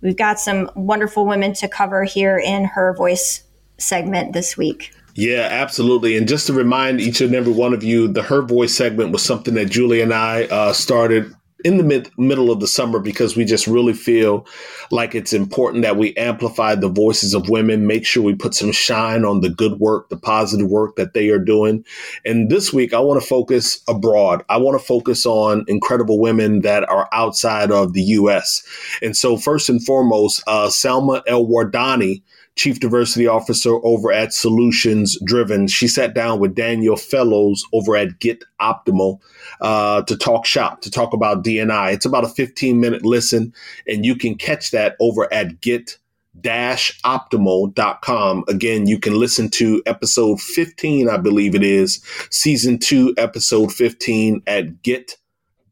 we've 0.00 0.16
got 0.16 0.38
some 0.38 0.70
wonderful 0.76 1.26
women 1.26 1.52
to 1.54 1.68
cover 1.68 2.04
here 2.04 2.38
in 2.38 2.64
her 2.64 2.94
voice 2.94 3.42
segment 3.78 4.34
this 4.34 4.56
week. 4.56 4.92
Yeah, 5.14 5.48
absolutely. 5.50 6.16
And 6.16 6.28
just 6.28 6.46
to 6.48 6.52
remind 6.52 7.00
each 7.00 7.20
and 7.20 7.34
every 7.34 7.52
one 7.52 7.72
of 7.72 7.82
you, 7.84 8.08
the 8.08 8.22
Her 8.22 8.42
Voice 8.42 8.74
segment 8.74 9.12
was 9.12 9.22
something 9.22 9.54
that 9.54 9.66
Julie 9.66 10.00
and 10.00 10.12
I 10.12 10.44
uh, 10.44 10.72
started 10.72 11.32
in 11.64 11.78
the 11.78 11.82
mid- 11.82 12.10
middle 12.18 12.50
of 12.50 12.60
the 12.60 12.68
summer 12.68 13.00
because 13.00 13.36
we 13.36 13.44
just 13.44 13.66
really 13.66 13.94
feel 13.94 14.46
like 14.90 15.14
it's 15.14 15.32
important 15.32 15.82
that 15.82 15.96
we 15.96 16.14
amplify 16.16 16.74
the 16.74 16.88
voices 16.88 17.32
of 17.34 17.48
women, 17.48 17.86
make 17.86 18.04
sure 18.04 18.22
we 18.22 18.34
put 18.34 18.54
some 18.54 18.70
shine 18.70 19.24
on 19.24 19.40
the 19.40 19.48
good 19.48 19.80
work, 19.80 20.10
the 20.10 20.16
positive 20.16 20.68
work 20.68 20.96
that 20.96 21.14
they 21.14 21.30
are 21.30 21.38
doing. 21.38 21.84
And 22.24 22.50
this 22.50 22.72
week, 22.72 22.92
I 22.92 23.00
want 23.00 23.20
to 23.20 23.26
focus 23.26 23.82
abroad. 23.88 24.44
I 24.50 24.58
want 24.58 24.78
to 24.78 24.86
focus 24.86 25.24
on 25.24 25.64
incredible 25.66 26.20
women 26.20 26.60
that 26.60 26.88
are 26.88 27.08
outside 27.12 27.72
of 27.72 27.94
the 27.94 28.02
U.S. 28.02 28.62
And 29.02 29.16
so, 29.16 29.36
first 29.38 29.68
and 29.70 29.82
foremost, 29.82 30.42
uh, 30.46 30.68
Salma 30.68 31.22
El 31.26 31.46
Wardani 31.46 32.22
Chief 32.56 32.78
Diversity 32.78 33.26
Officer 33.26 33.74
over 33.84 34.12
at 34.12 34.32
Solutions 34.32 35.18
Driven. 35.24 35.66
She 35.66 35.88
sat 35.88 36.14
down 36.14 36.38
with 36.38 36.54
Daniel 36.54 36.96
Fellows 36.96 37.64
over 37.72 37.96
at 37.96 38.20
Get 38.20 38.44
Optimal 38.60 39.20
uh, 39.60 40.02
to 40.02 40.16
talk 40.16 40.46
shop, 40.46 40.80
to 40.82 40.90
talk 40.90 41.12
about 41.12 41.44
DNI. 41.44 41.92
It's 41.92 42.06
about 42.06 42.24
a 42.24 42.28
15 42.28 42.80
minute 42.80 43.04
listen, 43.04 43.52
and 43.88 44.04
you 44.04 44.16
can 44.16 44.36
catch 44.36 44.70
that 44.70 44.96
over 45.00 45.32
at 45.32 45.60
Get 45.60 45.98
optimal.com. 46.42 48.44
Again, 48.48 48.86
you 48.86 48.98
can 48.98 49.18
listen 49.18 49.50
to 49.50 49.82
episode 49.86 50.40
15, 50.40 51.08
I 51.08 51.16
believe 51.16 51.54
it 51.54 51.62
is, 51.62 52.04
season 52.30 52.78
two, 52.78 53.14
episode 53.16 53.72
15 53.72 54.42
at 54.46 54.82
get 54.82 55.16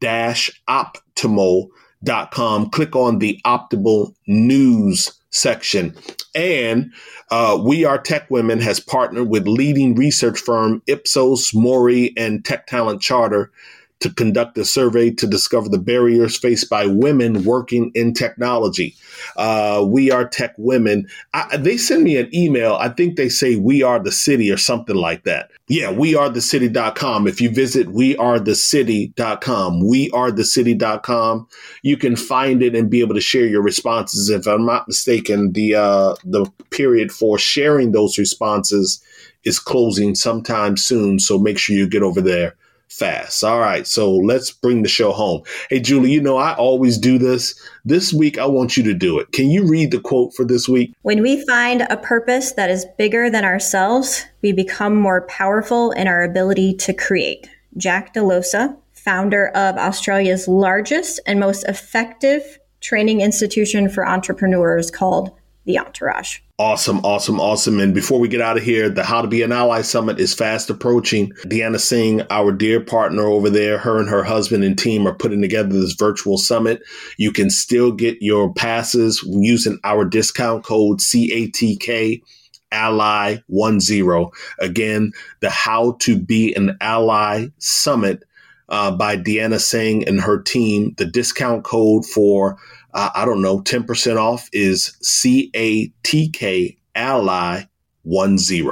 optimal.com. 0.01 2.69
Click 2.69 2.95
on 2.95 3.19
the 3.19 3.39
optimal 3.45 4.15
news 4.27 5.11
section. 5.33 5.95
And 6.35 6.93
uh, 7.31 7.59
We 7.63 7.85
Are 7.85 7.97
Tech 7.97 8.29
Women 8.29 8.59
has 8.61 8.79
partnered 8.79 9.29
with 9.29 9.47
leading 9.47 9.95
research 9.95 10.39
firm 10.39 10.81
Ipsos, 10.87 11.53
Mori, 11.53 12.13
and 12.15 12.45
Tech 12.45 12.67
Talent 12.67 13.01
Charter 13.01 13.51
to 14.03 14.13
conduct 14.13 14.57
a 14.57 14.65
survey 14.65 15.09
to 15.09 15.25
discover 15.25 15.69
the 15.69 15.79
barriers 15.79 16.37
faced 16.37 16.69
by 16.69 16.85
women 16.85 17.45
working 17.45 17.89
in 17.95 18.13
technology. 18.13 18.93
Uh, 19.37 19.81
we 19.87 20.11
are 20.11 20.27
tech 20.27 20.53
women. 20.57 21.07
I, 21.33 21.55
they 21.55 21.77
send 21.77 22.03
me 22.03 22.17
an 22.17 22.29
email. 22.35 22.75
I 22.75 22.89
think 22.89 23.15
they 23.15 23.29
say 23.29 23.55
we 23.55 23.81
are 23.81 23.99
the 23.99 24.11
city 24.11 24.51
or 24.51 24.57
something 24.57 24.97
like 24.97 25.23
that. 25.23 25.51
Yeah, 25.69 25.89
we 25.89 26.15
are 26.15 26.27
the 26.27 26.41
city.com. 26.41 27.27
If 27.27 27.39
you 27.39 27.49
visit 27.49 27.91
we 27.93 28.17
are 28.17 28.41
the 28.41 28.55
city.com, 28.55 29.87
we 29.87 30.11
are 30.11 30.33
the 30.33 30.43
city.com, 30.43 31.47
you 31.81 31.95
can 31.95 32.17
find 32.17 32.61
it 32.61 32.75
and 32.75 32.89
be 32.89 32.99
able 32.99 33.15
to 33.15 33.21
share 33.21 33.47
your 33.47 33.61
responses. 33.61 34.29
If 34.29 34.45
I'm 34.47 34.65
not 34.65 34.85
mistaken, 34.85 35.53
the 35.53 35.75
uh, 35.75 36.15
the 36.25 36.45
period 36.71 37.13
for 37.13 37.37
sharing 37.37 37.93
those 37.93 38.17
responses 38.17 39.01
is 39.45 39.59
closing 39.59 40.13
sometime 40.13 40.75
soon. 40.75 41.19
So 41.19 41.39
make 41.39 41.57
sure 41.57 41.73
you 41.73 41.87
get 41.87 42.03
over 42.03 42.19
there 42.19 42.57
fast. 42.93 43.43
All 43.43 43.59
right. 43.59 43.85
So 43.87 44.15
let's 44.15 44.51
bring 44.51 44.83
the 44.83 44.89
show 44.89 45.11
home. 45.11 45.43
Hey, 45.69 45.79
Julie, 45.79 46.11
you 46.11 46.21
know, 46.21 46.37
I 46.37 46.53
always 46.53 46.97
do 46.97 47.17
this. 47.17 47.59
This 47.85 48.13
week, 48.13 48.37
I 48.37 48.45
want 48.45 48.77
you 48.77 48.83
to 48.83 48.93
do 48.93 49.19
it. 49.19 49.31
Can 49.31 49.49
you 49.49 49.67
read 49.67 49.91
the 49.91 49.99
quote 49.99 50.33
for 50.33 50.45
this 50.45 50.69
week? 50.69 50.93
When 51.01 51.21
we 51.21 51.45
find 51.45 51.81
a 51.89 51.97
purpose 51.97 52.53
that 52.53 52.69
is 52.69 52.85
bigger 52.97 53.29
than 53.29 53.43
ourselves, 53.43 54.23
we 54.41 54.51
become 54.51 54.95
more 54.95 55.21
powerful 55.27 55.91
in 55.91 56.07
our 56.07 56.23
ability 56.23 56.75
to 56.75 56.93
create. 56.93 57.49
Jack 57.75 58.13
Delosa, 58.13 58.77
founder 58.93 59.47
of 59.49 59.75
Australia's 59.75 60.47
largest 60.47 61.19
and 61.25 61.39
most 61.39 61.63
effective 61.65 62.59
training 62.79 63.21
institution 63.21 63.89
for 63.89 64.07
entrepreneurs 64.07 64.91
called 64.91 65.31
The 65.65 65.79
Entourage. 65.79 66.39
Awesome, 66.59 66.99
awesome, 66.99 67.39
awesome. 67.39 67.79
And 67.79 67.95
before 67.95 68.19
we 68.19 68.27
get 68.27 68.39
out 68.39 68.57
of 68.57 68.63
here, 68.63 68.87
the 68.87 69.03
How 69.03 69.23
to 69.23 69.27
Be 69.27 69.41
an 69.41 69.51
Ally 69.51 69.81
Summit 69.81 70.19
is 70.19 70.35
fast 70.35 70.69
approaching. 70.69 71.31
Deanna 71.47 71.79
Singh, 71.79 72.21
our 72.29 72.51
dear 72.51 72.79
partner 72.79 73.23
over 73.23 73.49
there, 73.49 73.79
her 73.79 73.99
and 73.99 74.07
her 74.07 74.23
husband 74.23 74.63
and 74.63 74.77
team 74.77 75.07
are 75.07 75.15
putting 75.15 75.41
together 75.41 75.69
this 75.69 75.93
virtual 75.93 76.37
summit. 76.37 76.83
You 77.17 77.31
can 77.31 77.49
still 77.49 77.91
get 77.91 78.21
your 78.21 78.53
passes 78.53 79.27
using 79.27 79.79
our 79.83 80.05
discount 80.05 80.63
code 80.63 80.99
CATK 80.99 82.21
ally 82.71 83.37
10 83.51 83.79
again 84.59 85.11
the 85.41 85.49
how 85.49 85.95
to 85.99 86.19
be 86.19 86.55
an 86.55 86.75
ally 86.81 87.45
summit 87.59 88.23
uh, 88.69 88.89
by 88.89 89.15
deanna 89.15 89.61
singh 89.61 90.07
and 90.07 90.19
her 90.19 90.41
team 90.41 90.91
the 90.97 91.05
discount 91.05 91.63
code 91.63 92.03
for 92.03 92.57
uh, 92.93 93.09
I 93.15 93.25
don't 93.25 93.41
know, 93.41 93.61
10% 93.61 94.17
off 94.17 94.49
is 94.53 94.97
C 95.01 95.51
A 95.55 95.87
T 96.03 96.29
K 96.29 96.77
ally 96.95 97.63
10. 98.05 98.69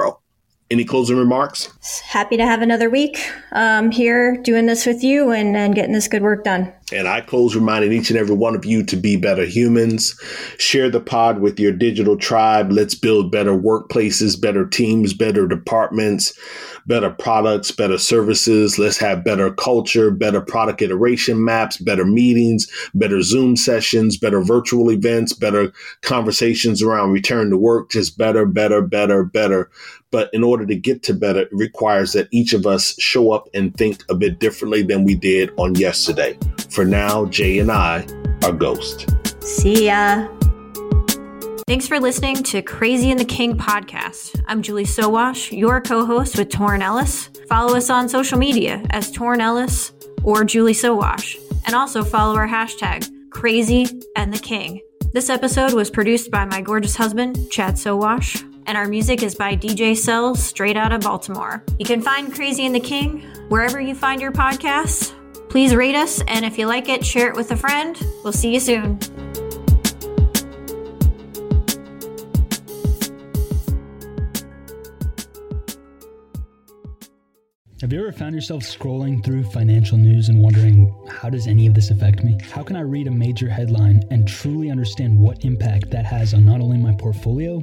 Any 0.70 0.84
closing 0.84 1.18
remarks? 1.18 1.68
Happy 2.02 2.38
to 2.38 2.46
have 2.46 2.62
another 2.62 2.88
week 2.88 3.18
um, 3.52 3.90
here 3.90 4.38
doing 4.38 4.64
this 4.66 4.86
with 4.86 5.04
you 5.04 5.30
and, 5.30 5.54
and 5.54 5.74
getting 5.74 5.92
this 5.92 6.08
good 6.08 6.22
work 6.22 6.44
done. 6.44 6.72
And 6.92 7.08
I 7.08 7.22
close 7.22 7.54
reminding 7.54 7.92
each 7.92 8.10
and 8.10 8.18
every 8.18 8.34
one 8.34 8.54
of 8.54 8.64
you 8.64 8.84
to 8.84 8.96
be 8.96 9.16
better 9.16 9.46
humans. 9.46 10.18
Share 10.58 10.90
the 10.90 11.00
pod 11.00 11.40
with 11.40 11.58
your 11.58 11.72
digital 11.72 12.16
tribe. 12.16 12.70
Let's 12.70 12.94
build 12.94 13.32
better 13.32 13.52
workplaces, 13.52 14.40
better 14.40 14.66
teams, 14.66 15.14
better 15.14 15.46
departments 15.46 16.32
better 16.86 17.10
products, 17.10 17.70
better 17.70 17.98
services. 17.98 18.78
Let's 18.78 18.98
have 18.98 19.24
better 19.24 19.52
culture, 19.52 20.10
better 20.10 20.40
product 20.40 20.82
iteration 20.82 21.44
maps, 21.44 21.76
better 21.76 22.04
meetings, 22.04 22.70
better 22.94 23.22
Zoom 23.22 23.56
sessions, 23.56 24.16
better 24.16 24.42
virtual 24.42 24.90
events, 24.90 25.32
better 25.32 25.72
conversations 26.02 26.82
around 26.82 27.12
return 27.12 27.50
to 27.50 27.56
work, 27.56 27.90
just 27.90 28.18
better, 28.18 28.46
better, 28.46 28.82
better, 28.82 29.24
better. 29.24 29.70
But 30.10 30.28
in 30.34 30.44
order 30.44 30.66
to 30.66 30.74
get 30.74 31.02
to 31.04 31.14
better, 31.14 31.40
it 31.40 31.48
requires 31.52 32.12
that 32.12 32.28
each 32.30 32.52
of 32.52 32.66
us 32.66 32.94
show 33.00 33.32
up 33.32 33.48
and 33.54 33.74
think 33.74 34.04
a 34.10 34.14
bit 34.14 34.38
differently 34.38 34.82
than 34.82 35.04
we 35.04 35.14
did 35.14 35.50
on 35.56 35.74
yesterday. 35.74 36.38
For 36.68 36.81
now, 36.84 37.26
Jay 37.26 37.58
and 37.58 37.70
I 37.70 38.06
are 38.44 38.52
Ghost. 38.52 39.10
See 39.42 39.86
ya. 39.86 40.28
Thanks 41.66 41.88
for 41.88 42.00
listening 42.00 42.42
to 42.44 42.60
Crazy 42.60 43.10
and 43.10 43.18
the 43.18 43.24
King 43.24 43.56
podcast. 43.56 44.42
I'm 44.46 44.62
Julie 44.62 44.84
Sowash, 44.84 45.56
your 45.56 45.80
co 45.80 46.04
host 46.04 46.36
with 46.36 46.48
Torin 46.48 46.82
Ellis. 46.82 47.30
Follow 47.48 47.76
us 47.76 47.88
on 47.88 48.08
social 48.08 48.38
media 48.38 48.82
as 48.90 49.10
Torin 49.10 49.40
Ellis 49.40 49.92
or 50.22 50.44
Julie 50.44 50.74
Sowash, 50.74 51.36
and 51.64 51.74
also 51.74 52.04
follow 52.04 52.34
our 52.36 52.48
hashtag 52.48 53.08
Crazy 53.30 53.86
and 54.16 54.32
the 54.32 54.38
King. 54.38 54.80
This 55.12 55.30
episode 55.30 55.72
was 55.72 55.90
produced 55.90 56.30
by 56.30 56.44
my 56.44 56.60
gorgeous 56.60 56.96
husband, 56.96 57.50
Chad 57.50 57.74
Sowash, 57.74 58.42
and 58.66 58.76
our 58.76 58.86
music 58.86 59.22
is 59.22 59.34
by 59.34 59.56
DJ 59.56 59.96
Cells, 59.96 60.42
straight 60.42 60.76
out 60.76 60.92
of 60.92 61.00
Baltimore. 61.02 61.64
You 61.78 61.86
can 61.86 62.00
find 62.00 62.32
Crazy 62.32 62.66
and 62.66 62.74
the 62.74 62.80
King 62.80 63.20
wherever 63.48 63.80
you 63.80 63.94
find 63.94 64.20
your 64.20 64.32
podcasts. 64.32 65.14
Please 65.52 65.74
rate 65.74 65.94
us, 65.94 66.22
and 66.28 66.46
if 66.46 66.56
you 66.56 66.66
like 66.66 66.88
it, 66.88 67.04
share 67.04 67.28
it 67.28 67.36
with 67.36 67.50
a 67.50 67.56
friend. 67.56 68.00
We'll 68.24 68.32
see 68.32 68.54
you 68.54 68.58
soon. 68.58 68.98
Have 77.82 77.92
you 77.92 78.00
ever 78.00 78.12
found 78.12 78.34
yourself 78.34 78.62
scrolling 78.62 79.22
through 79.22 79.42
financial 79.50 79.98
news 79.98 80.30
and 80.30 80.40
wondering, 80.40 80.90
how 81.06 81.28
does 81.28 81.46
any 81.46 81.66
of 81.66 81.74
this 81.74 81.90
affect 81.90 82.24
me? 82.24 82.38
How 82.50 82.62
can 82.62 82.76
I 82.76 82.80
read 82.80 83.06
a 83.06 83.10
major 83.10 83.50
headline 83.50 84.00
and 84.10 84.26
truly 84.26 84.70
understand 84.70 85.18
what 85.18 85.44
impact 85.44 85.90
that 85.90 86.06
has 86.06 86.32
on 86.32 86.46
not 86.46 86.62
only 86.62 86.78
my 86.78 86.94
portfolio, 86.94 87.62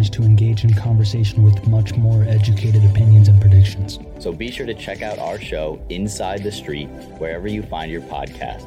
listeners 0.01 0.17
to 0.17 0.23
engage 0.27 0.63
in 0.63 0.73
conversation 0.73 1.43
with 1.43 1.67
much 1.67 1.93
more 1.95 2.23
educated 2.23 2.83
opinions 2.85 3.27
and 3.27 3.39
predictions. 3.39 3.99
So 4.19 4.31
be 4.31 4.49
sure 4.49 4.65
to 4.65 4.73
check 4.73 5.01
out 5.01 5.19
our 5.19 5.39
show, 5.39 5.79
Inside 5.89 6.43
the 6.43 6.51
Street, 6.51 6.87
wherever 7.19 7.47
you 7.47 7.61
find 7.61 7.91
your 7.91 8.01
podcasts. 8.01 8.65